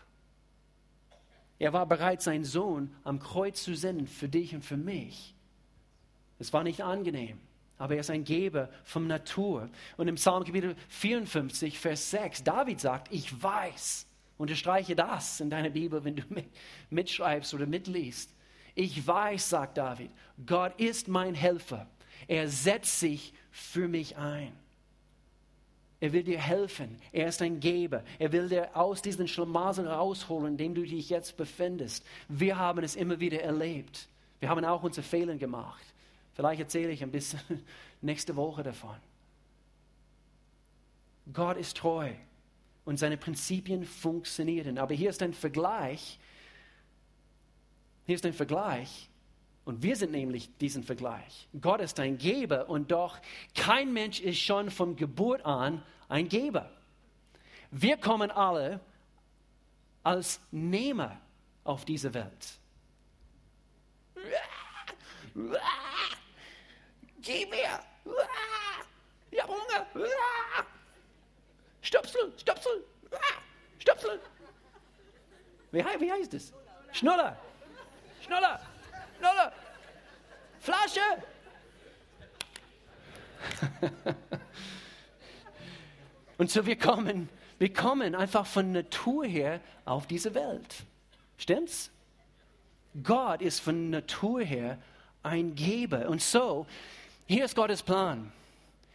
Er 1.59 1.73
war 1.73 1.85
bereit, 1.85 2.23
seinen 2.23 2.43
Sohn 2.43 2.95
am 3.03 3.19
Kreuz 3.19 3.63
zu 3.63 3.75
senden 3.75 4.07
für 4.07 4.27
dich 4.27 4.55
und 4.55 4.65
für 4.65 4.77
mich. 4.77 5.35
Es 6.39 6.53
war 6.53 6.63
nicht 6.63 6.81
angenehm 6.81 7.39
aber 7.81 7.95
er 7.95 8.01
ist 8.01 8.11
ein 8.11 8.23
Geber 8.23 8.69
von 8.83 9.07
Natur. 9.07 9.67
Und 9.97 10.07
im 10.07 10.15
Psalm 10.15 10.43
Kapitel 10.43 10.75
54, 10.89 11.79
Vers 11.79 12.11
6, 12.11 12.43
David 12.43 12.79
sagt, 12.79 13.11
ich 13.11 13.41
weiß, 13.41 14.05
unterstreiche 14.37 14.95
das 14.95 15.39
in 15.39 15.49
deiner 15.49 15.71
Bibel, 15.71 16.03
wenn 16.03 16.15
du 16.15 16.23
mitschreibst 16.91 17.55
oder 17.55 17.65
mitliest. 17.65 18.31
Ich 18.75 19.05
weiß, 19.05 19.49
sagt 19.49 19.79
David, 19.79 20.11
Gott 20.45 20.79
ist 20.79 21.07
mein 21.07 21.33
Helfer. 21.33 21.87
Er 22.27 22.47
setzt 22.47 22.99
sich 22.99 23.33
für 23.49 23.87
mich 23.87 24.15
ein. 24.15 24.53
Er 25.99 26.13
will 26.13 26.23
dir 26.23 26.39
helfen. 26.39 26.99
Er 27.11 27.27
ist 27.27 27.41
ein 27.41 27.59
Geber. 27.59 28.03
Er 28.19 28.31
will 28.31 28.47
dir 28.47 28.75
aus 28.77 29.01
diesen 29.01 29.27
Schlamassel 29.27 29.87
rausholen, 29.87 30.53
in 30.53 30.57
dem 30.57 30.75
du 30.75 30.83
dich 30.83 31.09
jetzt 31.09 31.35
befindest. 31.35 32.05
Wir 32.27 32.57
haben 32.57 32.83
es 32.83 32.95
immer 32.95 33.19
wieder 33.19 33.41
erlebt. 33.41 34.07
Wir 34.39 34.49
haben 34.49 34.63
auch 34.65 34.83
unsere 34.83 35.05
Fehler 35.05 35.35
gemacht. 35.35 35.83
Vielleicht 36.33 36.61
erzähle 36.61 36.91
ich 36.91 37.03
ein 37.03 37.11
bisschen 37.11 37.41
nächste 38.01 38.35
Woche 38.35 38.63
davon. 38.63 38.95
Gott 41.33 41.57
ist 41.57 41.77
treu 41.77 42.11
und 42.85 42.97
seine 42.97 43.17
Prinzipien 43.17 43.85
funktionieren. 43.85 44.77
Aber 44.77 44.93
hier 44.93 45.09
ist 45.09 45.21
ein 45.21 45.33
Vergleich. 45.33 46.19
Hier 48.05 48.15
ist 48.15 48.25
ein 48.25 48.33
Vergleich. 48.33 49.09
Und 49.63 49.83
wir 49.83 49.95
sind 49.95 50.11
nämlich 50.11 50.49
diesen 50.57 50.83
Vergleich. 50.83 51.47
Gott 51.59 51.81
ist 51.81 51.99
ein 51.99 52.17
Geber 52.17 52.69
und 52.69 52.91
doch 52.91 53.19
kein 53.55 53.93
Mensch 53.93 54.19
ist 54.19 54.39
schon 54.39 54.71
von 54.71 54.95
Geburt 54.95 55.45
an 55.45 55.83
ein 56.09 56.27
Geber. 56.27 56.71
Wir 57.69 57.97
kommen 57.97 58.31
alle 58.31 58.79
als 60.03 60.41
Nehmer 60.51 61.21
auf 61.63 61.85
diese 61.85 62.13
Welt. 62.13 62.59
Gib 67.21 67.49
mir! 67.51 67.79
Ich 69.29 69.41
habe 69.41 69.53
Hunger! 69.53 69.85
Stöpsel, 71.81 72.33
Stöpsel, 72.37 72.83
Stöpsel. 73.79 74.19
Wie, 75.71 75.79
wie 75.79 76.11
heißt 76.11 76.33
es? 76.33 76.53
Schnuller, 76.91 77.37
Schnuller, 78.23 78.59
Schnuller. 79.17 79.53
Flasche. 80.59 80.99
Und 86.37 86.49
so 86.51 86.65
wir 86.65 86.77
kommen, 86.77 87.29
wir 87.59 87.73
kommen 87.73 88.15
einfach 88.15 88.45
von 88.45 88.71
Natur 88.71 89.25
her 89.25 89.59
auf 89.85 90.07
diese 90.07 90.33
Welt. 90.33 90.83
Stimmt's? 91.37 91.91
Gott 93.03 93.41
ist 93.41 93.59
von 93.59 93.89
Natur 93.89 94.41
her 94.41 94.77
ein 95.23 95.55
Geber. 95.55 96.09
Und 96.09 96.21
so, 96.21 96.65
hier 97.31 97.45
ist 97.45 97.55
Gottes 97.55 97.81
Plan. 97.81 98.31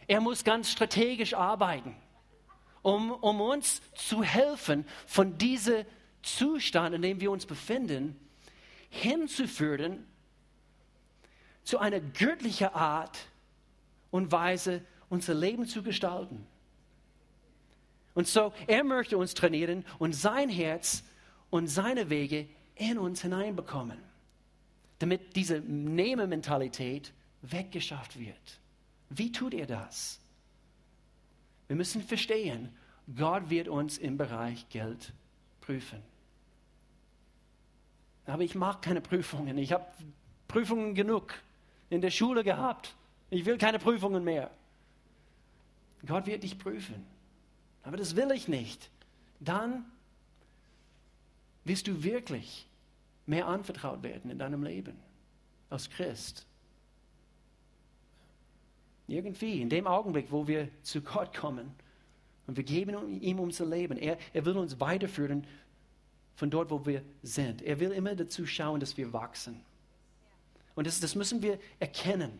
Er 0.05 0.21
muss 0.21 0.43
ganz 0.43 0.69
strategisch 0.69 1.33
arbeiten, 1.33 1.95
um, 2.83 3.11
um 3.11 3.41
uns 3.41 3.81
zu 3.95 4.21
helfen, 4.21 4.85
von 5.07 5.37
diesem 5.37 5.85
Zustand, 6.21 6.93
in 6.93 7.01
dem 7.01 7.19
wir 7.19 7.31
uns 7.31 7.47
befinden, 7.47 8.15
hinzuführen 8.89 10.05
zu 11.63 11.79
einer 11.79 11.99
göttlichen 11.99 12.67
Art 12.67 13.17
und 14.11 14.31
Weise, 14.31 14.85
unser 15.09 15.33
Leben 15.33 15.65
zu 15.65 15.81
gestalten. 15.81 16.45
Und 18.13 18.27
so, 18.27 18.53
er 18.67 18.83
möchte 18.83 19.17
uns 19.17 19.33
trainieren 19.33 19.83
und 19.97 20.13
sein 20.13 20.49
Herz 20.49 21.03
und 21.49 21.67
seine 21.67 22.09
Wege 22.11 22.47
in 22.75 22.99
uns 22.99 23.23
hineinbekommen, 23.23 23.97
damit 24.99 25.35
diese 25.35 25.59
Nehmermentalität 25.59 27.13
weggeschafft 27.51 28.19
wird. 28.19 28.59
Wie 29.09 29.31
tut 29.31 29.53
er 29.53 29.65
das? 29.65 30.19
Wir 31.67 31.75
müssen 31.75 32.01
verstehen, 32.01 32.69
Gott 33.15 33.49
wird 33.49 33.67
uns 33.67 33.97
im 33.97 34.17
Bereich 34.17 34.67
Geld 34.69 35.13
prüfen. 35.61 36.01
Aber 38.25 38.43
ich 38.43 38.55
mag 38.55 38.81
keine 38.81 39.01
Prüfungen. 39.01 39.57
Ich 39.57 39.71
habe 39.71 39.85
Prüfungen 40.47 40.95
genug 40.95 41.33
in 41.89 42.01
der 42.01 42.11
Schule 42.11 42.43
gehabt. 42.43 42.95
Ich 43.29 43.45
will 43.45 43.57
keine 43.57 43.79
Prüfungen 43.79 44.23
mehr. 44.23 44.51
Gott 46.05 46.25
wird 46.25 46.43
dich 46.43 46.57
prüfen. 46.57 47.05
Aber 47.83 47.97
das 47.97 48.15
will 48.15 48.31
ich 48.31 48.47
nicht. 48.47 48.89
Dann 49.39 49.85
wirst 51.63 51.87
du 51.87 52.03
wirklich 52.03 52.67
mehr 53.25 53.47
anvertraut 53.47 54.03
werden 54.03 54.31
in 54.31 54.39
deinem 54.39 54.63
Leben 54.63 54.97
als 55.69 55.89
Christ. 55.89 56.46
Irgendwie, 59.07 59.61
in 59.61 59.69
dem 59.69 59.87
Augenblick, 59.87 60.31
wo 60.31 60.47
wir 60.47 60.69
zu 60.83 61.01
Gott 61.01 61.35
kommen 61.35 61.71
und 62.45 62.57
wir 62.57 62.63
geben 62.63 63.21
ihm 63.21 63.39
unser 63.39 63.65
Leben, 63.65 63.97
er, 63.97 64.17
er 64.33 64.45
will 64.45 64.57
uns 64.57 64.79
weiterführen 64.79 65.47
von 66.35 66.49
dort, 66.49 66.69
wo 66.69 66.85
wir 66.85 67.01
sind. 67.23 67.61
Er 67.61 67.79
will 67.79 67.91
immer 67.91 68.15
dazu 68.15 68.45
schauen, 68.45 68.79
dass 68.79 68.97
wir 68.97 69.13
wachsen. 69.13 69.61
Und 70.75 70.85
das, 70.85 70.99
das 70.99 71.15
müssen 71.15 71.41
wir 71.41 71.57
erkennen. 71.79 72.31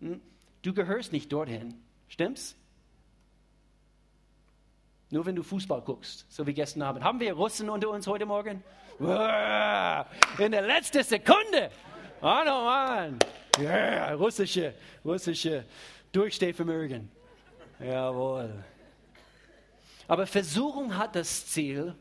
Hm? 0.00 0.20
Du 0.62 0.74
gehörst 0.74 1.12
nicht 1.12 1.32
dorthin. 1.32 1.80
Stimmt's? 2.08 2.56
Nur 5.10 5.24
wenn 5.24 5.36
du 5.36 5.44
Fußball 5.44 5.82
guckst, 5.82 6.26
so 6.28 6.44
wie 6.48 6.52
gestern 6.52 6.82
Abend. 6.82 7.04
Haben 7.04 7.20
wir 7.20 7.32
Russen 7.32 7.70
unter 7.70 7.90
uns 7.90 8.08
heute 8.08 8.26
Morgen? 8.26 8.64
In 8.98 10.50
der 10.50 10.62
letzten 10.62 11.04
Sekunde. 11.04 11.70
Oh 12.20 12.42
no, 12.44 12.64
Mann. 12.64 13.20
Yeah, 13.60 14.14
russische, 14.14 14.74
russische 15.04 15.64
Durchstehvermögen. 16.10 17.15
Jawohl. 17.78 18.64
Aber 20.08 20.26
Versuchung 20.26 20.96
hat 20.96 21.16
das 21.16 21.46
Ziel, 21.46 21.94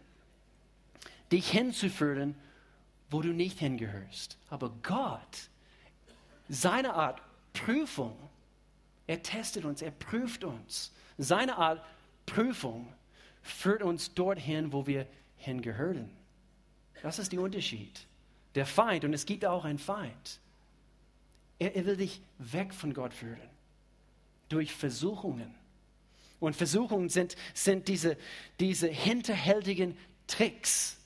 dich 1.32 1.50
hinzuführen, 1.50 2.36
wo 3.10 3.22
du 3.22 3.30
nicht 3.30 3.60
hingehörst. 3.60 4.38
Aber 4.50 4.70
Gott, 4.84 5.50
seine 6.48 6.94
Art 6.94 7.22
Prüfung, 7.54 8.16
er 9.08 9.22
testet 9.24 9.66
uns, 9.66 9.82
er 9.82 9.92
prüft 9.92 10.44
uns. 10.44 10.94
Seine 11.18 11.58
Art 11.58 11.84
Prüfung 12.26 12.94
führt 13.42 13.84
uns 13.84 14.14
dorthin, 14.14 14.74
wo 14.74 14.88
wir 14.88 15.08
hingehören. 15.38 16.10
Das 17.02 17.20
ist 17.20 17.32
der 17.32 17.42
Unterschied. 17.42 18.06
Der 18.56 18.66
Feind, 18.66 19.04
und 19.06 19.14
es 19.14 19.26
gibt 19.26 19.46
auch 19.46 19.66
einen 19.66 19.80
Feind, 19.80 20.40
er, 21.60 21.76
er 21.76 21.86
will 21.86 21.98
dich 21.98 22.22
weg 22.38 22.74
von 22.74 22.94
Gott 22.94 23.14
führen. 23.14 23.50
Durch 24.50 24.74
Versuchungen. 24.74 25.54
Und 26.46 26.56
Versuchungen 26.56 27.10
sind, 27.10 27.36
sind 27.56 27.88
diese, 27.88 28.18
diese 28.60 28.88
hinterhältigen 28.88 29.98
Tricks, 30.28 31.00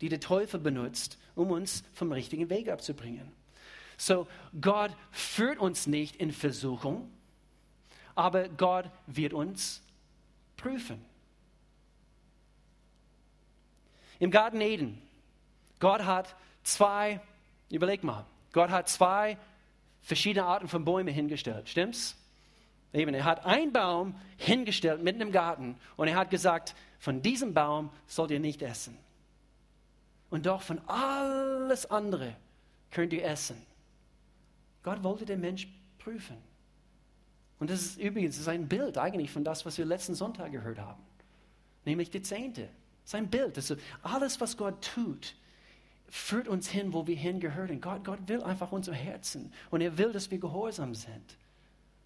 die 0.00 0.08
der 0.08 0.20
Teufel 0.20 0.60
benutzt, 0.60 1.18
um 1.34 1.50
uns 1.50 1.82
vom 1.94 2.12
richtigen 2.12 2.48
Weg 2.48 2.68
abzubringen. 2.68 3.32
So, 3.96 4.28
Gott 4.60 4.92
führt 5.10 5.58
uns 5.58 5.88
nicht 5.88 6.14
in 6.14 6.30
Versuchung, 6.30 7.10
aber 8.14 8.48
Gott 8.48 8.88
wird 9.08 9.32
uns 9.32 9.82
prüfen. 10.56 11.04
Im 14.20 14.30
Garten 14.30 14.60
Eden, 14.60 15.02
Gott 15.80 16.04
hat 16.04 16.36
zwei, 16.62 17.20
überleg 17.68 18.04
mal, 18.04 18.26
Gott 18.52 18.70
hat 18.70 18.88
zwei 18.88 19.38
verschiedene 20.02 20.46
Arten 20.46 20.68
von 20.68 20.84
Bäumen 20.84 21.12
hingestellt, 21.12 21.68
stimmt's? 21.68 22.16
Eben, 22.94 23.12
er 23.12 23.24
hat 23.24 23.44
einen 23.44 23.72
Baum 23.72 24.14
hingestellt 24.36 25.02
mitten 25.02 25.20
im 25.20 25.32
Garten 25.32 25.76
und 25.96 26.06
er 26.06 26.14
hat 26.14 26.30
gesagt, 26.30 26.76
von 26.98 27.20
diesem 27.20 27.52
Baum 27.52 27.90
sollt 28.06 28.30
ihr 28.30 28.38
nicht 28.38 28.62
essen. 28.62 28.96
Und 30.30 30.46
doch 30.46 30.62
von 30.62 30.80
alles 30.86 31.90
andere 31.90 32.36
könnt 32.92 33.12
ihr 33.12 33.24
essen. 33.24 33.60
Gott 34.84 35.02
wollte 35.02 35.24
den 35.24 35.40
Mensch 35.40 35.68
prüfen. 35.98 36.36
Und 37.58 37.70
das 37.70 37.82
ist 37.82 37.98
übrigens 37.98 38.36
das 38.36 38.42
ist 38.42 38.48
ein 38.48 38.68
Bild 38.68 38.96
eigentlich 38.96 39.30
von 39.30 39.42
das, 39.42 39.66
was 39.66 39.76
wir 39.76 39.84
letzten 39.84 40.14
Sonntag 40.14 40.52
gehört 40.52 40.78
haben. 40.78 41.02
Nämlich 41.84 42.10
die 42.10 42.22
Zehnte. 42.22 42.68
Sein 43.04 43.28
Bild. 43.28 43.56
Also 43.56 43.76
alles, 44.02 44.40
was 44.40 44.56
Gott 44.56 44.88
tut, 44.94 45.34
führt 46.08 46.46
uns 46.46 46.68
hin, 46.68 46.92
wo 46.92 47.06
wir 47.06 47.16
hingehören. 47.16 47.80
Gott, 47.80 48.04
Gott 48.04 48.28
will 48.28 48.42
einfach 48.42 48.70
unser 48.70 48.94
Herzen. 48.94 49.52
Und 49.70 49.80
er 49.80 49.98
will, 49.98 50.12
dass 50.12 50.30
wir 50.30 50.38
gehorsam 50.38 50.94
sind. 50.94 51.36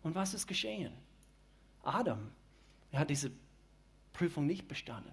Und 0.02 0.14
was 0.14 0.34
ist 0.34 0.46
geschehen? 0.46 0.92
Adam, 1.82 2.30
er 2.90 3.00
hat 3.00 3.10
diese 3.10 3.30
Prüfung 4.12 4.46
nicht 4.46 4.68
bestanden. 4.68 5.12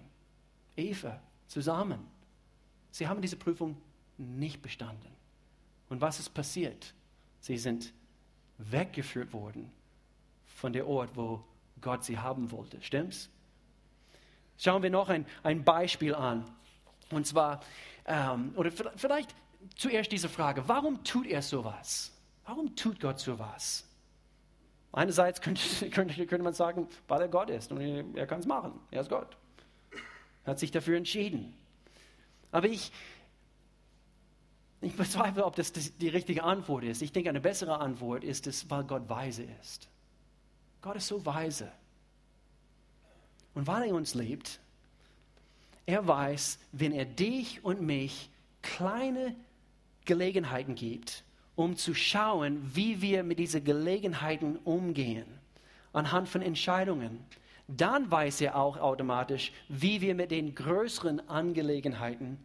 Eva, 0.76 1.20
zusammen. 1.46 2.06
Sie 2.90 3.06
haben 3.06 3.20
diese 3.20 3.36
Prüfung 3.36 3.76
nicht 4.18 4.62
bestanden. 4.62 5.14
Und 5.88 6.00
was 6.00 6.18
ist 6.18 6.30
passiert? 6.30 6.94
Sie 7.40 7.58
sind 7.58 7.92
weggeführt 8.58 9.32
worden 9.32 9.70
von 10.46 10.72
der 10.72 10.86
Ort, 10.86 11.10
wo 11.14 11.44
Gott 11.80 12.04
sie 12.04 12.18
haben 12.18 12.50
wollte. 12.50 12.80
Stimmt's? 12.82 13.28
Schauen 14.58 14.82
wir 14.82 14.90
noch 14.90 15.08
ein, 15.08 15.26
ein 15.42 15.62
Beispiel 15.64 16.14
an. 16.14 16.44
Und 17.10 17.26
zwar, 17.26 17.60
ähm, 18.06 18.52
oder 18.56 18.70
vielleicht 18.70 19.34
zuerst 19.76 20.10
diese 20.10 20.28
Frage, 20.28 20.66
warum 20.66 21.04
tut 21.04 21.26
er 21.26 21.42
sowas? 21.42 22.12
Warum 22.44 22.74
tut 22.74 23.00
Gott 23.00 23.20
sowas? 23.20 23.85
Einerseits 24.96 25.42
könnte, 25.42 25.90
könnte, 25.90 26.26
könnte 26.26 26.42
man 26.42 26.54
sagen, 26.54 26.88
weil 27.06 27.20
er 27.20 27.28
Gott 27.28 27.50
ist 27.50 27.70
und 27.70 27.80
er, 28.16 28.26
kann 28.26 28.40
es 28.40 28.46
machen. 28.46 28.80
Er 28.90 29.02
ist 29.02 29.10
Gott. 29.10 29.36
Er 30.44 30.52
hat 30.52 30.58
sich 30.58 30.70
dafür 30.70 30.96
entschieden. 30.96 31.54
Aber 32.50 32.66
ich, 32.66 32.90
ich 34.80 34.96
bezweifle, 34.96 35.44
ob 35.44 35.54
das 35.54 35.72
die 35.72 36.08
richtige 36.08 36.44
Antwort 36.44 36.82
ist. 36.84 37.02
Ich 37.02 37.12
denke, 37.12 37.28
eine 37.28 37.42
bessere 37.42 37.78
Antwort 37.78 38.24
ist 38.24 38.46
es, 38.46 38.70
weil 38.70 38.84
Gott 38.84 39.06
weise 39.10 39.44
ist. 39.60 39.90
Gott 40.80 40.96
ist 40.96 41.08
so 41.08 41.26
weise. 41.26 41.70
Und 43.54 43.66
weil 43.66 43.88
er 43.88 43.94
uns 43.94 44.14
liebt, 44.14 44.60
er 45.84 46.08
weiß, 46.08 46.58
wenn 46.72 46.92
er 46.92 47.04
dich 47.04 47.62
und 47.62 47.82
mich 47.82 48.30
kleine 48.62 49.36
Gelegenheiten 50.06 50.74
gibt, 50.74 51.22
um 51.56 51.74
zu 51.76 51.94
schauen, 51.94 52.60
wie 52.74 53.00
wir 53.02 53.24
mit 53.24 53.38
diesen 53.38 53.64
Gelegenheiten 53.64 54.56
umgehen, 54.58 55.26
anhand 55.92 56.28
von 56.28 56.42
Entscheidungen, 56.42 57.24
dann 57.66 58.10
weiß 58.10 58.42
er 58.42 58.56
auch 58.56 58.76
automatisch, 58.76 59.52
wie 59.68 60.00
wir 60.00 60.14
mit 60.14 60.30
den 60.30 60.54
größeren 60.54 61.28
Angelegenheiten 61.28 62.38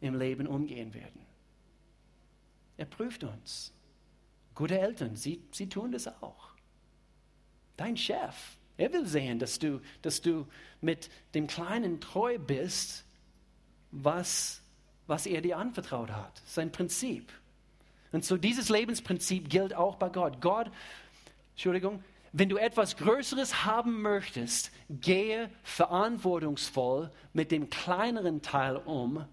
im 0.00 0.18
Leben 0.18 0.46
umgehen 0.46 0.92
werden. 0.92 1.24
Er 2.76 2.84
prüft 2.84 3.24
uns. 3.24 3.72
Gute 4.54 4.78
Eltern, 4.78 5.16
sie, 5.16 5.42
sie 5.50 5.68
tun 5.68 5.92
das 5.92 6.06
auch. 6.22 6.50
Dein 7.76 7.96
Chef, 7.96 8.56
er 8.76 8.92
will 8.92 9.06
sehen, 9.06 9.38
dass 9.38 9.58
du, 9.58 9.80
dass 10.02 10.20
du 10.20 10.46
mit 10.80 11.08
dem 11.34 11.46
Kleinen 11.46 12.00
treu 12.00 12.38
bist, 12.38 13.04
was, 13.90 14.62
was 15.06 15.26
er 15.26 15.40
dir 15.40 15.58
anvertraut 15.58 16.10
hat. 16.10 16.42
Sein 16.44 16.70
Prinzip. 16.70 17.32
Und 18.14 18.24
so 18.24 18.36
dieses 18.36 18.68
Lebensprinzip 18.68 19.50
gilt 19.50 19.74
auch 19.74 19.96
bei 19.96 20.08
Gott. 20.08 20.40
Gott, 20.40 20.70
Entschuldigung, 21.54 22.04
wenn 22.32 22.48
du 22.48 22.58
etwas 22.58 22.96
Größeres 22.96 23.64
haben 23.64 24.02
möchtest, 24.02 24.70
gehe 24.88 25.50
verantwortungsvoll 25.64 27.10
mit 27.32 27.50
dem 27.50 27.70
kleineren 27.70 28.40
Teil 28.40 28.76
um, 28.76 29.24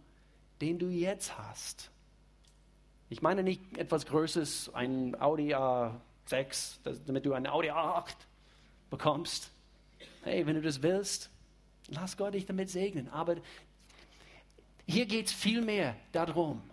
den 0.61 0.79
du 0.79 0.89
jetzt 0.89 1.37
hast. 1.37 1.91
Ich 3.11 3.21
meine 3.21 3.43
nicht 3.43 3.61
etwas 3.77 4.07
Größeres, 4.07 4.73
ein 4.73 5.15
Audi 5.21 5.53
A6, 5.53 6.79
damit 7.05 7.27
du 7.27 7.33
ein 7.33 7.45
Audi 7.45 7.69
A8 7.69 8.15
bekommst. 8.89 9.51
Hey, 10.23 10.47
wenn 10.47 10.55
du 10.55 10.61
das 10.63 10.81
willst, 10.81 11.29
lass 11.89 12.17
Gott 12.17 12.33
dich 12.33 12.47
damit 12.47 12.71
segnen. 12.71 13.09
Aber 13.09 13.35
hier 14.87 15.05
geht 15.05 15.27
es 15.27 15.33
vielmehr 15.33 15.95
darum, 16.13 16.63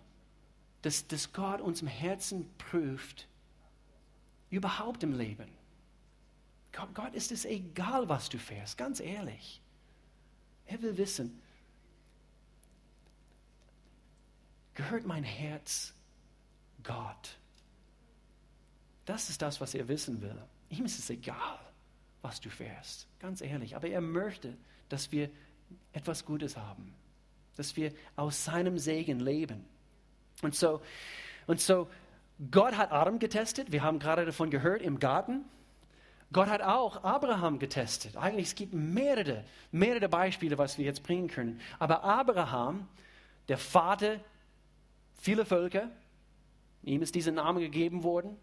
dass, 0.81 1.07
dass 1.07 1.33
Gott 1.33 1.61
uns 1.61 1.81
im 1.81 1.87
Herzen 1.87 2.49
prüft, 2.57 3.27
überhaupt 4.49 5.03
im 5.03 5.13
Leben. 5.13 5.49
Gott, 6.71 6.93
Gott 6.93 7.13
ist 7.13 7.31
es 7.31 7.45
egal, 7.45 8.09
was 8.09 8.29
du 8.29 8.37
fährst, 8.37 8.77
ganz 8.77 8.99
ehrlich. 8.99 9.61
Er 10.65 10.81
will 10.81 10.97
wissen, 10.97 11.41
gehört 14.75 15.05
mein 15.05 15.23
Herz 15.23 15.93
Gott? 16.83 17.37
Das 19.05 19.29
ist 19.29 19.41
das, 19.41 19.59
was 19.59 19.73
er 19.73 19.87
wissen 19.87 20.21
will. 20.21 20.41
Ihm 20.69 20.85
ist 20.85 20.99
es 20.99 21.09
egal 21.09 21.59
was 22.21 22.41
du 22.41 22.49
fährst. 22.49 23.07
Ganz 23.19 23.41
ehrlich. 23.41 23.75
Aber 23.75 23.87
er 23.87 24.01
möchte, 24.01 24.57
dass 24.89 25.11
wir 25.11 25.29
etwas 25.93 26.25
Gutes 26.25 26.57
haben. 26.57 26.93
Dass 27.55 27.75
wir 27.75 27.93
aus 28.15 28.45
seinem 28.45 28.77
Segen 28.77 29.19
leben. 29.19 29.65
Und 30.41 30.55
so, 30.55 30.81
und 31.47 31.59
so, 31.59 31.87
Gott 32.51 32.77
hat 32.77 32.91
Adam 32.91 33.19
getestet. 33.19 33.71
Wir 33.71 33.83
haben 33.83 33.99
gerade 33.99 34.25
davon 34.25 34.49
gehört 34.49 34.81
im 34.81 34.99
Garten. 34.99 35.43
Gott 36.31 36.47
hat 36.47 36.61
auch 36.61 37.03
Abraham 37.03 37.59
getestet. 37.59 38.15
Eigentlich 38.15 38.47
es 38.47 38.55
gibt 38.55 38.73
mehrere, 38.73 39.43
mehrere 39.71 40.07
Beispiele, 40.07 40.57
was 40.57 40.77
wir 40.77 40.85
jetzt 40.85 41.03
bringen 41.03 41.27
können. 41.27 41.59
Aber 41.79 42.03
Abraham, 42.03 42.87
der 43.47 43.57
Vater 43.57 44.19
vieler 45.19 45.45
Völker, 45.45 45.89
ihm 46.83 47.01
ist 47.01 47.15
dieser 47.15 47.31
Name 47.31 47.59
gegeben 47.61 48.03
worden. 48.03 48.37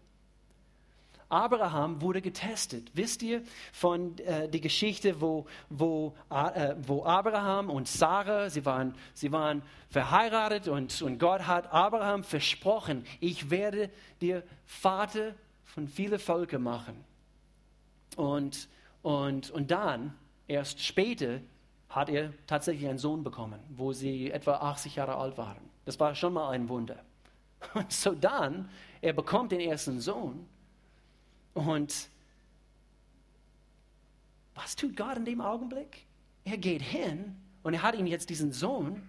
Abraham 1.29 2.01
wurde 2.01 2.21
getestet. 2.21 2.91
Wisst 2.93 3.21
ihr 3.21 3.43
von 3.73 4.17
äh, 4.19 4.47
der 4.47 4.59
Geschichte, 4.59 5.19
wo, 5.19 5.45
wo, 5.69 6.15
äh, 6.29 6.75
wo 6.79 7.03
Abraham 7.03 7.69
und 7.69 7.87
Sarah, 7.87 8.49
sie 8.49 8.65
waren, 8.65 8.95
sie 9.13 9.31
waren 9.31 9.61
verheiratet 9.89 10.67
und, 10.67 11.01
und 11.01 11.19
Gott 11.19 11.47
hat 11.47 11.71
Abraham 11.71 12.23
versprochen, 12.23 13.05
ich 13.19 13.49
werde 13.49 13.89
dir 14.21 14.43
Vater 14.65 15.33
von 15.65 15.87
vielen 15.87 16.19
Völkern 16.19 16.63
machen. 16.63 17.03
Und, 18.15 18.67
und, 19.01 19.51
und 19.51 19.69
dann, 19.69 20.15
erst 20.47 20.83
später, 20.83 21.41
hat 21.89 22.09
er 22.09 22.33
tatsächlich 22.47 22.87
einen 22.89 22.97
Sohn 22.97 23.23
bekommen, 23.23 23.59
wo 23.69 23.93
sie 23.93 24.31
etwa 24.31 24.55
80 24.55 24.95
Jahre 24.95 25.15
alt 25.15 25.37
waren. 25.37 25.69
Das 25.85 25.99
war 25.99 26.15
schon 26.15 26.33
mal 26.33 26.49
ein 26.49 26.67
Wunder. 26.67 26.97
Und 27.73 27.91
so 27.91 28.11
dann, 28.11 28.69
er 29.01 29.13
bekommt 29.13 29.51
den 29.51 29.61
ersten 29.61 29.99
Sohn 29.99 30.47
und 31.57 32.09
was 34.53 34.75
tut 34.75 34.95
Gott 34.95 35.17
in 35.17 35.25
dem 35.25 35.41
Augenblick? 35.41 36.05
Er 36.45 36.57
geht 36.57 36.81
hin 36.81 37.35
und 37.63 37.73
er 37.73 37.81
hat 37.81 37.95
ihm 37.95 38.05
jetzt 38.05 38.29
diesen 38.29 38.53
Sohn 38.53 39.01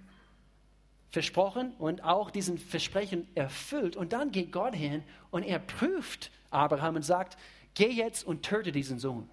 versprochen 1.11 1.75
und 1.79 2.03
auch 2.05 2.31
diesen 2.31 2.59
Versprechen 2.59 3.29
erfüllt. 3.35 3.97
Und 3.97 4.13
dann 4.13 4.31
geht 4.31 4.51
Gott 4.51 4.75
hin 4.75 5.05
und 5.31 5.43
er 5.43 5.59
prüft 5.59 6.31
Abraham 6.51 6.97
und 6.97 7.03
sagt, 7.03 7.39
geh 7.75 7.91
jetzt 7.91 8.27
und 8.27 8.43
töte 8.43 8.73
diesen 8.73 8.99
Sohn. 8.99 9.29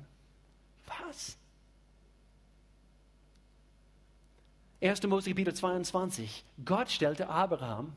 Was? 0.86 1.38
1. 4.82 5.04
Mose 5.04 5.30
Kapitel 5.30 5.54
22. 5.54 6.44
Gott 6.64 6.92
stellte 6.92 7.30
Abraham 7.30 7.94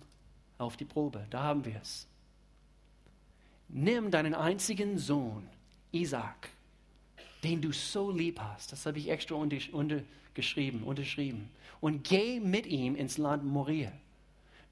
auf 0.58 0.76
die 0.76 0.84
Probe. 0.84 1.26
Da 1.30 1.42
haben 1.42 1.64
wir 1.64 1.80
es 1.82 2.06
nimm 3.68 4.10
deinen 4.10 4.34
einzigen 4.34 4.98
Sohn, 4.98 5.48
Isaac, 5.92 6.50
den 7.42 7.60
du 7.60 7.72
so 7.72 8.10
lieb 8.10 8.40
hast, 8.40 8.72
das 8.72 8.86
habe 8.86 8.98
ich 8.98 9.08
extra 9.08 9.34
untergeschrieben, 9.36 10.82
unterschrieben, 10.82 11.50
und 11.80 12.04
geh 12.04 12.40
mit 12.40 12.66
ihm 12.66 12.96
ins 12.96 13.18
Land 13.18 13.44
Moria. 13.44 13.92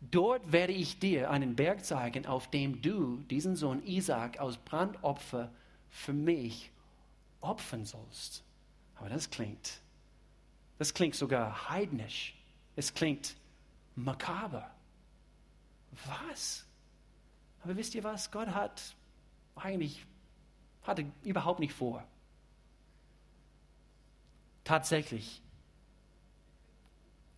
Dort 0.01 0.53
werde 0.53 0.73
ich 0.73 0.99
dir 0.99 1.31
einen 1.31 1.57
Berg 1.57 1.85
zeigen, 1.85 2.27
auf 2.27 2.51
dem 2.51 2.83
du 2.83 3.19
diesen 3.31 3.57
Sohn 3.57 3.83
Isaac 3.85 4.39
aus 4.39 4.57
Brandopfer 4.59 5.51
für 5.91 6.13
mich 6.13 6.71
opfern 7.41 7.85
sollst. 7.87 8.43
Aber 8.97 9.09
das 9.09 9.31
klingt, 9.31 9.81
das 10.79 10.93
klingt 10.93 11.15
sogar 11.15 11.71
heidnisch. 11.71 12.35
Es 12.77 12.93
klingt 12.93 13.37
makaber. 13.95 14.71
Was? 16.05 16.66
Aber 17.67 17.77
wisst 17.77 17.97
ihr 17.97 18.05
was? 18.05 18.31
Gott 18.31 18.47
hat 18.47 18.95
eigentlich 19.57 20.07
hatte 20.85 21.05
überhaupt 21.25 21.59
nicht 21.59 21.73
vor. 21.73 22.05
Tatsächlich, 24.63 25.43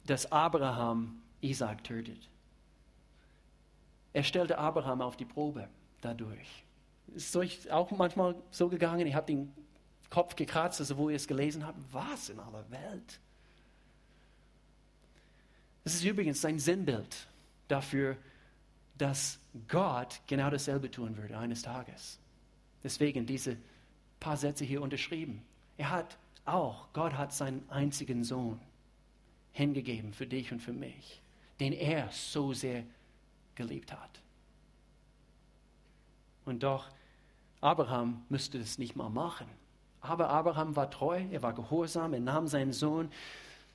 dass 0.04 0.30
Abraham 0.30 1.22
Isaac 1.40 1.82
tötet. 1.82 2.28
Er 4.12 4.22
stellte 4.22 4.58
Abraham 4.58 5.00
auf 5.00 5.16
die 5.16 5.24
Probe 5.24 5.66
dadurch. 6.02 6.62
Ist 7.14 7.34
euch 7.34 7.70
auch 7.70 7.90
manchmal 7.92 8.34
so 8.50 8.68
gegangen, 8.68 9.06
ihr 9.06 9.14
habt 9.14 9.30
den 9.30 9.50
Kopf 10.10 10.36
gekratzt, 10.36 10.78
also 10.80 10.98
wo 10.98 11.08
ihr 11.08 11.16
es 11.16 11.26
gelesen 11.26 11.66
habt? 11.66 11.78
Was 11.90 12.28
in 12.28 12.38
aller 12.38 12.70
Welt? 12.70 13.18
Das 15.84 15.94
ist 15.94 16.04
übrigens 16.04 16.42
sein 16.42 16.58
Sinnbild 16.58 17.28
dafür, 17.68 18.18
dass 18.98 19.38
Gott 19.68 20.20
genau 20.26 20.50
dasselbe 20.50 20.90
tun 20.90 21.16
würde 21.16 21.38
eines 21.38 21.62
Tages. 21.62 22.18
Deswegen 22.82 23.26
diese 23.26 23.56
paar 24.20 24.36
Sätze 24.36 24.64
hier 24.64 24.82
unterschrieben. 24.82 25.42
Er 25.76 25.90
hat 25.90 26.18
auch, 26.44 26.92
Gott 26.92 27.14
hat 27.14 27.32
seinen 27.32 27.68
einzigen 27.70 28.24
Sohn 28.24 28.60
hingegeben 29.52 30.12
für 30.12 30.26
dich 30.26 30.52
und 30.52 30.60
für 30.60 30.72
mich, 30.72 31.20
den 31.60 31.72
er 31.72 32.08
so 32.10 32.52
sehr 32.52 32.84
geliebt 33.54 33.92
hat. 33.92 34.20
Und 36.44 36.62
doch, 36.62 36.88
Abraham 37.60 38.24
müsste 38.28 38.58
das 38.58 38.78
nicht 38.78 38.96
mal 38.96 39.10
machen. 39.10 39.46
Aber 40.00 40.30
Abraham 40.30 40.76
war 40.76 40.90
treu, 40.90 41.24
er 41.30 41.42
war 41.42 41.52
gehorsam, 41.52 42.14
er 42.14 42.20
nahm 42.20 42.46
seinen 42.46 42.72
Sohn, 42.72 43.10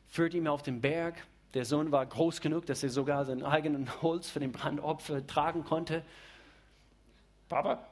führte 0.07 0.37
ihn 0.37 0.47
auf 0.47 0.63
den 0.63 0.81
Berg, 0.81 1.27
der 1.53 1.65
Sohn 1.65 1.91
war 1.91 2.05
groß 2.05 2.41
genug, 2.41 2.65
dass 2.65 2.83
er 2.83 2.89
sogar 2.89 3.25
sein 3.25 3.43
eigenes 3.43 3.89
Holz 4.01 4.29
für 4.29 4.39
den 4.39 4.51
Brandopfer 4.51 5.25
tragen 5.25 5.63
konnte. 5.63 6.03
Papa, 7.47 7.85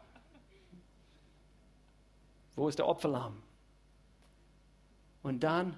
wo 2.56 2.68
ist 2.68 2.80
der 2.80 2.88
Opferlamm? 2.88 3.42
Und 5.24 5.44
dann 5.44 5.76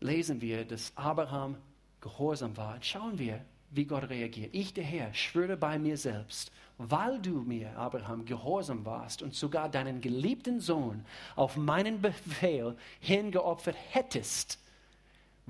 lesen 0.00 0.40
wir, 0.40 0.64
dass 0.64 0.92
Abraham 0.96 1.56
gehorsam 2.00 2.56
war. 2.56 2.74
Und 2.74 2.84
schauen 2.84 3.18
wir, 3.18 3.44
wie 3.70 3.84
Gott 3.84 4.08
reagiert. 4.08 4.54
Ich, 4.54 4.72
der 4.72 4.84
Herr, 4.84 5.12
schwöre 5.14 5.56
bei 5.56 5.78
mir 5.78 5.96
selbst, 5.96 6.50
weil 6.78 7.20
du 7.20 7.42
mir, 7.42 7.76
Abraham, 7.76 8.24
gehorsam 8.24 8.84
warst 8.84 9.22
und 9.22 9.34
sogar 9.34 9.68
deinen 9.68 10.00
geliebten 10.00 10.60
Sohn 10.60 11.04
auf 11.36 11.56
meinen 11.56 12.00
Befehl 12.00 12.76
hingeopfert 13.00 13.76
hättest, 13.90 14.58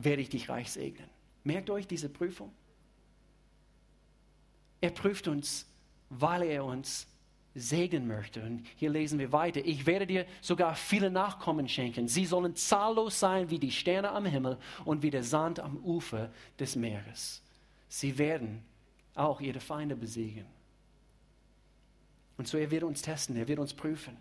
werde 0.05 0.23
ich 0.23 0.29
dich 0.29 0.49
reich 0.49 0.71
segnen. 0.71 1.09
Merkt 1.45 1.71
euch 1.71 1.87
diese 1.87 2.09
Prüfung? 2.09 2.53
Er 4.81 4.91
prüft 4.91 5.29
uns, 5.29 5.67
weil 6.09 6.43
er 6.43 6.65
uns 6.65 7.07
segnen 7.55 8.07
möchte. 8.07 8.43
Und 8.43 8.65
hier 8.77 8.91
lesen 8.91 9.19
wir 9.19 9.33
weiter. 9.33 9.61
Ich 9.65 9.87
werde 9.87 10.07
dir 10.07 10.27
sogar 10.41 10.75
viele 10.75 11.11
Nachkommen 11.11 11.69
schenken. 11.69 12.07
Sie 12.07 12.25
sollen 12.25 12.55
zahllos 12.55 13.19
sein 13.19 13.51
wie 13.51 13.59
die 13.59 13.73
Sterne 13.73 14.11
am 14.11 14.27
Himmel 14.27 14.59
und 14.85 15.03
wie 15.03 15.11
der 15.11 15.25
Sand 15.25 15.59
am 15.59 15.77
Ufer 15.79 16.31
des 16.59 16.77
Meeres. 16.77 17.43
Sie 17.89 18.19
werden 18.19 18.63
auch 19.15 19.41
ihre 19.41 19.61
Feinde 19.61 19.97
besiegen. 19.97 20.47
Und 22.37 22.47
so 22.47 22.57
er 22.57 22.71
wird 22.71 22.85
uns 22.85 23.03
testen, 23.03 23.37
er 23.37 23.49
wird 23.49 23.59
uns 23.59 23.75
prüfen. 23.75 24.17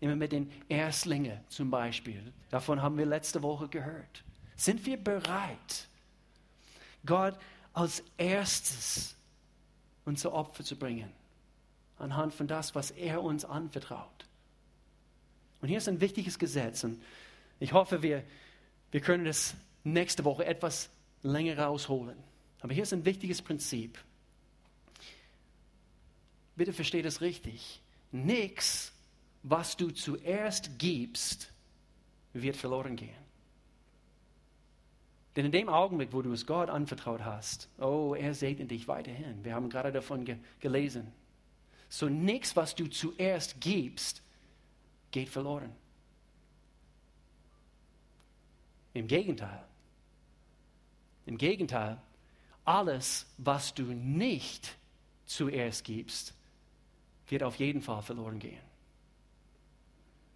Immer 0.00 0.16
mit 0.16 0.32
den 0.32 0.50
Erstlingen 0.68 1.40
zum 1.48 1.70
Beispiel. 1.70 2.32
Davon 2.50 2.82
haben 2.82 2.98
wir 2.98 3.06
letzte 3.06 3.42
Woche 3.42 3.68
gehört. 3.68 4.22
Sind 4.56 4.84
wir 4.86 4.96
bereit, 4.96 5.88
Gott 7.04 7.38
als 7.72 8.02
erstes 8.16 9.16
unser 10.04 10.32
Opfer 10.32 10.64
zu 10.64 10.76
bringen? 10.76 11.10
Anhand 11.98 12.34
von 12.34 12.46
das, 12.46 12.74
was 12.74 12.90
er 12.90 13.22
uns 13.22 13.44
anvertraut. 13.44 14.26
Und 15.60 15.68
hier 15.68 15.78
ist 15.78 15.88
ein 15.88 16.00
wichtiges 16.00 16.38
Gesetz. 16.38 16.84
Und 16.84 17.02
ich 17.58 17.72
hoffe, 17.72 18.02
wir, 18.02 18.22
wir 18.90 19.00
können 19.00 19.26
es 19.26 19.54
nächste 19.82 20.24
Woche 20.24 20.44
etwas 20.44 20.90
länger 21.22 21.58
rausholen. 21.58 22.16
Aber 22.60 22.74
hier 22.74 22.82
ist 22.82 22.92
ein 22.92 23.04
wichtiges 23.04 23.42
Prinzip. 23.42 23.98
Bitte 26.56 26.72
versteht 26.72 27.04
es 27.04 27.20
richtig. 27.20 27.80
Nichts, 28.12 28.92
was 29.42 29.76
du 29.76 29.90
zuerst 29.90 30.78
gibst, 30.78 31.52
wird 32.32 32.56
verloren 32.56 32.96
gehen. 32.96 33.23
Denn 35.36 35.46
in 35.46 35.52
dem 35.52 35.68
Augenblick, 35.68 36.12
wo 36.12 36.22
du 36.22 36.32
es 36.32 36.46
Gott 36.46 36.70
anvertraut 36.70 37.24
hast, 37.24 37.68
oh, 37.78 38.14
er 38.14 38.34
segnet 38.34 38.70
dich 38.70 38.86
weiterhin. 38.86 39.44
Wir 39.44 39.54
haben 39.54 39.68
gerade 39.68 39.90
davon 39.90 40.24
ge 40.24 40.36
gelesen. 40.60 41.12
So 41.88 42.08
nichts, 42.08 42.56
was 42.56 42.74
du 42.74 42.86
zuerst 42.88 43.60
gibst, 43.60 44.22
geht 45.10 45.28
verloren. 45.28 45.72
Im 48.94 49.06
Gegenteil. 49.06 49.64
Im 51.26 51.36
Gegenteil, 51.36 52.00
alles, 52.64 53.26
was 53.38 53.74
du 53.74 53.82
nicht 53.84 54.76
zuerst 55.24 55.84
gibst, 55.84 56.34
wird 57.28 57.42
auf 57.42 57.56
jeden 57.56 57.80
Fall 57.80 58.02
verloren 58.02 58.38
gehen. 58.38 58.62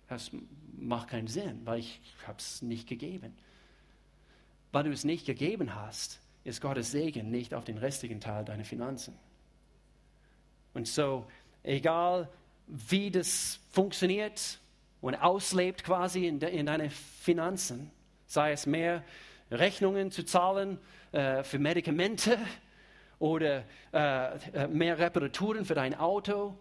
Das 0.08 0.30
macht 0.76 1.08
keinen 1.08 1.28
Sinn, 1.28 1.60
weil 1.64 1.80
ich 1.80 2.00
habe 2.26 2.38
es 2.38 2.62
nicht 2.62 2.88
gegeben. 2.88 3.36
Weil 4.72 4.84
du 4.84 4.90
es 4.90 5.04
nicht 5.04 5.26
gegeben 5.26 5.74
hast, 5.74 6.20
ist 6.44 6.60
Gottes 6.60 6.90
Segen 6.90 7.30
nicht 7.30 7.54
auf 7.54 7.64
den 7.64 7.78
restlichen 7.78 8.20
Teil 8.20 8.44
deiner 8.44 8.64
Finanzen. 8.64 9.18
Und 10.74 10.86
so, 10.86 11.26
egal 11.62 12.28
wie 12.66 13.10
das 13.10 13.60
funktioniert 13.70 14.58
und 15.00 15.14
auslebt 15.14 15.84
quasi 15.84 16.26
in, 16.26 16.38
de, 16.38 16.54
in 16.56 16.66
deine 16.66 16.90
Finanzen, 16.90 17.90
sei 18.26 18.52
es 18.52 18.66
mehr 18.66 19.02
Rechnungen 19.50 20.10
zu 20.10 20.24
zahlen 20.24 20.78
äh, 21.12 21.42
für 21.42 21.58
Medikamente 21.58 22.38
oder 23.18 23.64
äh, 23.92 24.36
äh 24.52 24.68
mehr 24.68 24.98
Reparaturen 24.98 25.64
für 25.64 25.74
dein 25.74 25.94
Auto, 25.94 26.56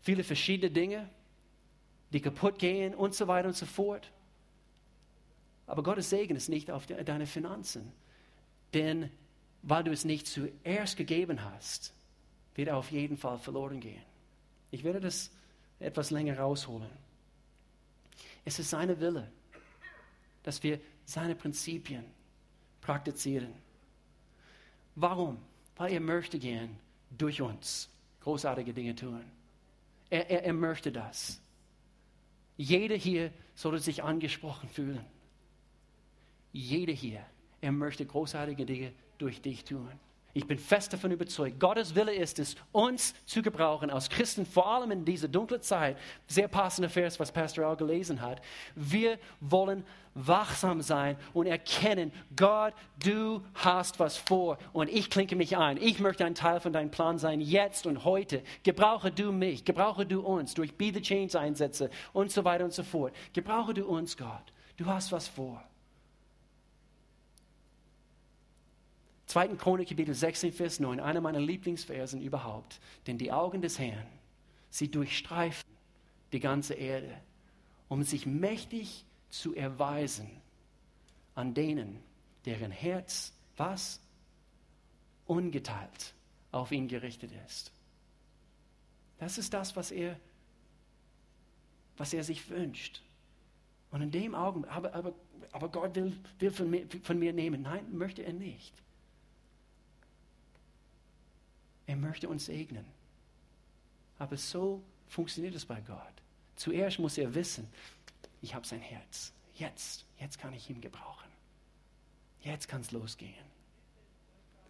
viele 0.00 0.24
verschiedene 0.24 0.70
Dinge, 0.70 1.08
die 2.12 2.20
kaputt 2.20 2.58
gehen 2.58 2.94
und 2.94 3.14
so 3.14 3.28
weiter 3.28 3.48
und 3.48 3.56
so 3.56 3.66
fort. 3.66 4.10
Aber 5.70 5.84
Gottes 5.84 6.10
Segen 6.10 6.34
ist 6.34 6.48
nicht 6.48 6.68
auf 6.68 6.88
deine 6.88 7.26
Finanzen. 7.26 7.92
Denn 8.74 9.08
weil 9.62 9.84
du 9.84 9.92
es 9.92 10.04
nicht 10.04 10.26
zuerst 10.26 10.96
gegeben 10.96 11.44
hast, 11.44 11.94
wird 12.56 12.66
er 12.66 12.76
auf 12.76 12.90
jeden 12.90 13.16
Fall 13.16 13.38
verloren 13.38 13.78
gehen. 13.78 14.02
Ich 14.72 14.82
werde 14.82 14.98
das 14.98 15.30
etwas 15.78 16.10
länger 16.10 16.40
rausholen. 16.40 16.90
Es 18.44 18.58
ist 18.58 18.70
seine 18.70 18.98
Wille, 18.98 19.30
dass 20.42 20.60
wir 20.64 20.80
seine 21.04 21.36
Prinzipien 21.36 22.04
praktizieren. 22.80 23.54
Warum? 24.96 25.38
Weil 25.76 25.92
er 25.92 26.00
möchte 26.00 26.40
gern 26.40 26.76
durch 27.16 27.40
uns 27.40 27.88
großartige 28.22 28.74
Dinge 28.74 28.96
tun. 28.96 29.22
Er, 30.10 30.28
er, 30.30 30.42
er 30.42 30.52
möchte 30.52 30.90
das. 30.90 31.40
Jeder 32.56 32.96
hier 32.96 33.32
sollte 33.54 33.78
sich 33.78 34.02
angesprochen 34.02 34.68
fühlen. 34.68 35.06
Jeder 36.52 36.92
hier, 36.92 37.24
er 37.60 37.72
möchte 37.72 38.04
großartige 38.04 38.64
Dinge 38.64 38.92
durch 39.18 39.40
dich 39.40 39.64
tun. 39.64 39.90
Ich 40.32 40.46
bin 40.46 40.58
fest 40.58 40.92
davon 40.92 41.10
überzeugt, 41.10 41.58
Gottes 41.58 41.96
Wille 41.96 42.14
ist 42.14 42.38
es, 42.38 42.54
uns 42.70 43.14
zu 43.26 43.42
gebrauchen, 43.42 43.90
als 43.90 44.08
Christen, 44.08 44.46
vor 44.46 44.68
allem 44.68 44.92
in 44.92 45.04
dieser 45.04 45.26
dunklen 45.26 45.60
Zeit, 45.60 45.98
sehr 46.28 46.46
passender 46.46 46.88
Vers, 46.88 47.18
was 47.18 47.32
Pastor 47.32 47.66
auch 47.66 47.76
gelesen 47.76 48.20
hat. 48.20 48.40
Wir 48.76 49.18
wollen 49.40 49.84
wachsam 50.14 50.82
sein 50.82 51.16
und 51.32 51.46
erkennen, 51.46 52.12
Gott, 52.36 52.74
du 53.04 53.42
hast 53.54 53.98
was 53.98 54.16
vor 54.16 54.58
und 54.72 54.88
ich 54.88 55.10
klinke 55.10 55.34
mich 55.34 55.56
ein. 55.56 55.78
Ich 55.78 55.98
möchte 55.98 56.24
ein 56.24 56.36
Teil 56.36 56.60
von 56.60 56.72
deinem 56.72 56.92
Plan 56.92 57.18
sein, 57.18 57.40
jetzt 57.40 57.86
und 57.86 58.04
heute. 58.04 58.42
Gebrauche 58.62 59.10
du 59.10 59.32
mich, 59.32 59.64
gebrauche 59.64 60.06
du 60.06 60.20
uns 60.20 60.54
durch 60.54 60.76
Be 60.76 60.92
the 60.94 61.02
Change 61.02 61.38
Einsätze 61.40 61.90
und 62.12 62.30
so 62.30 62.44
weiter 62.44 62.64
und 62.64 62.72
so 62.72 62.84
fort. 62.84 63.12
Gebrauche 63.32 63.74
du 63.74 63.84
uns, 63.84 64.16
Gott. 64.16 64.52
Du 64.76 64.86
hast 64.86 65.10
was 65.10 65.26
vor. 65.26 65.60
2. 69.30 69.56
Chronik, 69.56 69.88
Kapitel 69.88 70.12
16, 70.12 70.52
Vers 70.52 70.80
9, 70.80 70.98
einer 70.98 71.20
meiner 71.20 71.38
Lieblingsversen 71.38 72.20
überhaupt. 72.20 72.80
Denn 73.06 73.16
die 73.16 73.30
Augen 73.30 73.62
des 73.62 73.78
Herrn, 73.78 74.06
sie 74.70 74.90
durchstreifen 74.90 75.70
die 76.32 76.40
ganze 76.40 76.74
Erde, 76.74 77.16
um 77.88 78.02
sich 78.02 78.26
mächtig 78.26 79.04
zu 79.28 79.54
erweisen 79.54 80.28
an 81.36 81.54
denen, 81.54 82.00
deren 82.44 82.72
Herz, 82.72 83.32
was? 83.56 84.00
Ungeteilt 85.26 86.14
auf 86.50 86.72
ihn 86.72 86.88
gerichtet 86.88 87.30
ist. 87.46 87.70
Das 89.18 89.38
ist 89.38 89.54
das, 89.54 89.76
was 89.76 89.92
er, 89.92 90.18
was 91.96 92.12
er 92.12 92.24
sich 92.24 92.50
wünscht. 92.50 93.00
Und 93.92 94.02
in 94.02 94.10
dem 94.10 94.34
Augenblick, 94.34 94.72
aber, 94.74 94.92
aber, 94.92 95.12
aber 95.52 95.68
Gott 95.68 95.94
will, 95.94 96.18
will 96.40 96.50
von, 96.50 96.68
mir, 96.68 96.84
von 97.04 97.16
mir 97.16 97.32
nehmen. 97.32 97.62
Nein, 97.62 97.96
möchte 97.96 98.22
er 98.24 98.32
nicht. 98.32 98.74
Er 101.90 101.96
möchte 101.96 102.28
uns 102.28 102.46
segnen. 102.46 102.86
Aber 104.16 104.36
so 104.36 104.80
funktioniert 105.08 105.56
es 105.56 105.66
bei 105.66 105.80
Gott. 105.80 106.22
Zuerst 106.54 107.00
muss 107.00 107.18
er 107.18 107.34
wissen, 107.34 107.66
ich 108.40 108.54
habe 108.54 108.64
sein 108.64 108.80
Herz. 108.80 109.32
Jetzt, 109.56 110.06
jetzt 110.20 110.38
kann 110.38 110.54
ich 110.54 110.70
ihn 110.70 110.80
gebrauchen. 110.80 111.28
Jetzt 112.42 112.68
kann 112.68 112.82
es 112.82 112.92
losgehen. 112.92 113.44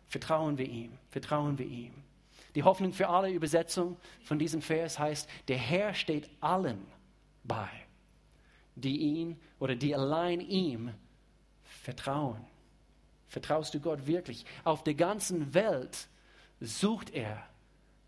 Vertrauen 0.09 0.57
wir 0.57 0.67
ihm, 0.67 0.97
vertrauen 1.11 1.59
wir 1.59 1.67
ihm. 1.67 1.93
Die 2.55 2.63
Hoffnung 2.63 2.95
für 2.95 3.11
alle 3.11 3.31
Übersetzung 3.31 3.99
von 4.25 4.39
diesem 4.39 4.63
Vers 4.63 4.99
heißt, 4.99 5.29
der 5.49 5.59
Herr 5.59 5.93
steht 5.93 6.31
allen 6.41 6.87
bei, 7.45 7.69
die 8.77 8.97
ihn 8.97 9.39
oder 9.59 9.77
die 9.77 9.95
allein 9.95 10.41
ihm 10.41 10.95
vertrauen. 11.65 12.43
Vertraust 13.29 13.75
du 13.75 13.81
Gott 13.81 14.07
wirklich? 14.07 14.47
Auf 14.65 14.85
der 14.85 14.95
ganzen 14.95 15.53
Welt 15.53 16.09
sucht 16.61 17.11
er 17.11 17.43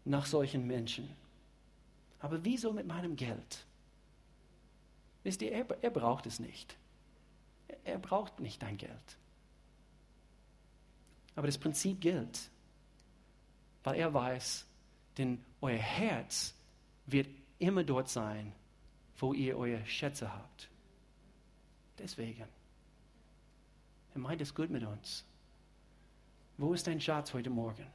nach 0.04 0.26
solchen 0.26 0.66
Menschen. 0.66 1.08
Aber 2.20 2.44
wieso 2.44 2.72
mit 2.72 2.86
meinem 2.86 3.16
Geld? 3.16 3.66
Wisst 5.24 5.42
ihr, 5.42 5.52
er, 5.52 5.66
er 5.82 5.90
braucht 5.90 6.26
es 6.26 6.38
nicht. 6.38 6.76
Er 7.84 7.98
braucht 7.98 8.40
nicht 8.40 8.62
dein 8.62 8.76
Geld. 8.76 9.18
Aber 11.34 11.46
das 11.46 11.58
Prinzip 11.58 12.00
gilt, 12.00 12.50
weil 13.84 13.96
er 13.96 14.12
weiß, 14.12 14.66
denn 15.16 15.42
euer 15.60 15.78
Herz 15.78 16.54
wird 17.06 17.28
immer 17.58 17.84
dort 17.84 18.08
sein, 18.08 18.52
wo 19.16 19.32
ihr 19.32 19.56
eure 19.56 19.84
Schätze 19.86 20.32
habt. 20.32 20.68
Deswegen. 21.98 22.44
Er 24.14 24.18
meint 24.18 24.40
es 24.40 24.54
gut 24.54 24.68
mit 24.68 24.84
uns. 24.84 25.24
Wo 26.58 26.74
ist 26.74 26.86
dein 26.86 27.00
Schatz 27.00 27.32
heute 27.32 27.50
Morgen? 27.50 27.86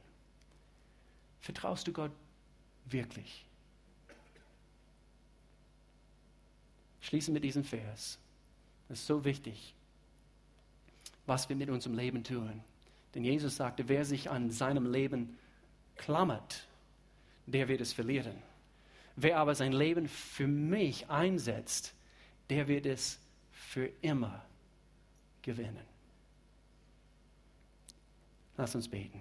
Vertraust 1.40 1.86
du 1.86 1.92
Gott 1.92 2.12
wirklich? 2.86 3.44
Schließen 7.00 7.32
mit 7.32 7.44
diesem 7.44 7.64
Vers. 7.64 8.18
Das 8.88 9.00
ist 9.00 9.06
so 9.06 9.24
wichtig, 9.24 9.74
was 11.26 11.48
wir 11.48 11.56
mit 11.56 11.70
unserem 11.70 11.96
Leben 11.96 12.24
tun. 12.24 12.62
Denn 13.14 13.24
Jesus 13.24 13.56
sagte, 13.56 13.88
wer 13.88 14.04
sich 14.04 14.30
an 14.30 14.50
seinem 14.50 14.90
Leben 14.90 15.38
klammert, 15.96 16.66
der 17.46 17.68
wird 17.68 17.80
es 17.80 17.92
verlieren. 17.92 18.36
Wer 19.16 19.38
aber 19.38 19.54
sein 19.54 19.72
Leben 19.72 20.06
für 20.06 20.46
mich 20.46 21.08
einsetzt, 21.08 21.94
der 22.50 22.68
wird 22.68 22.86
es 22.86 23.18
für 23.52 23.90
immer 24.02 24.44
gewinnen. 25.42 25.86
Lass 28.56 28.74
uns 28.74 28.88
beten. 28.88 29.16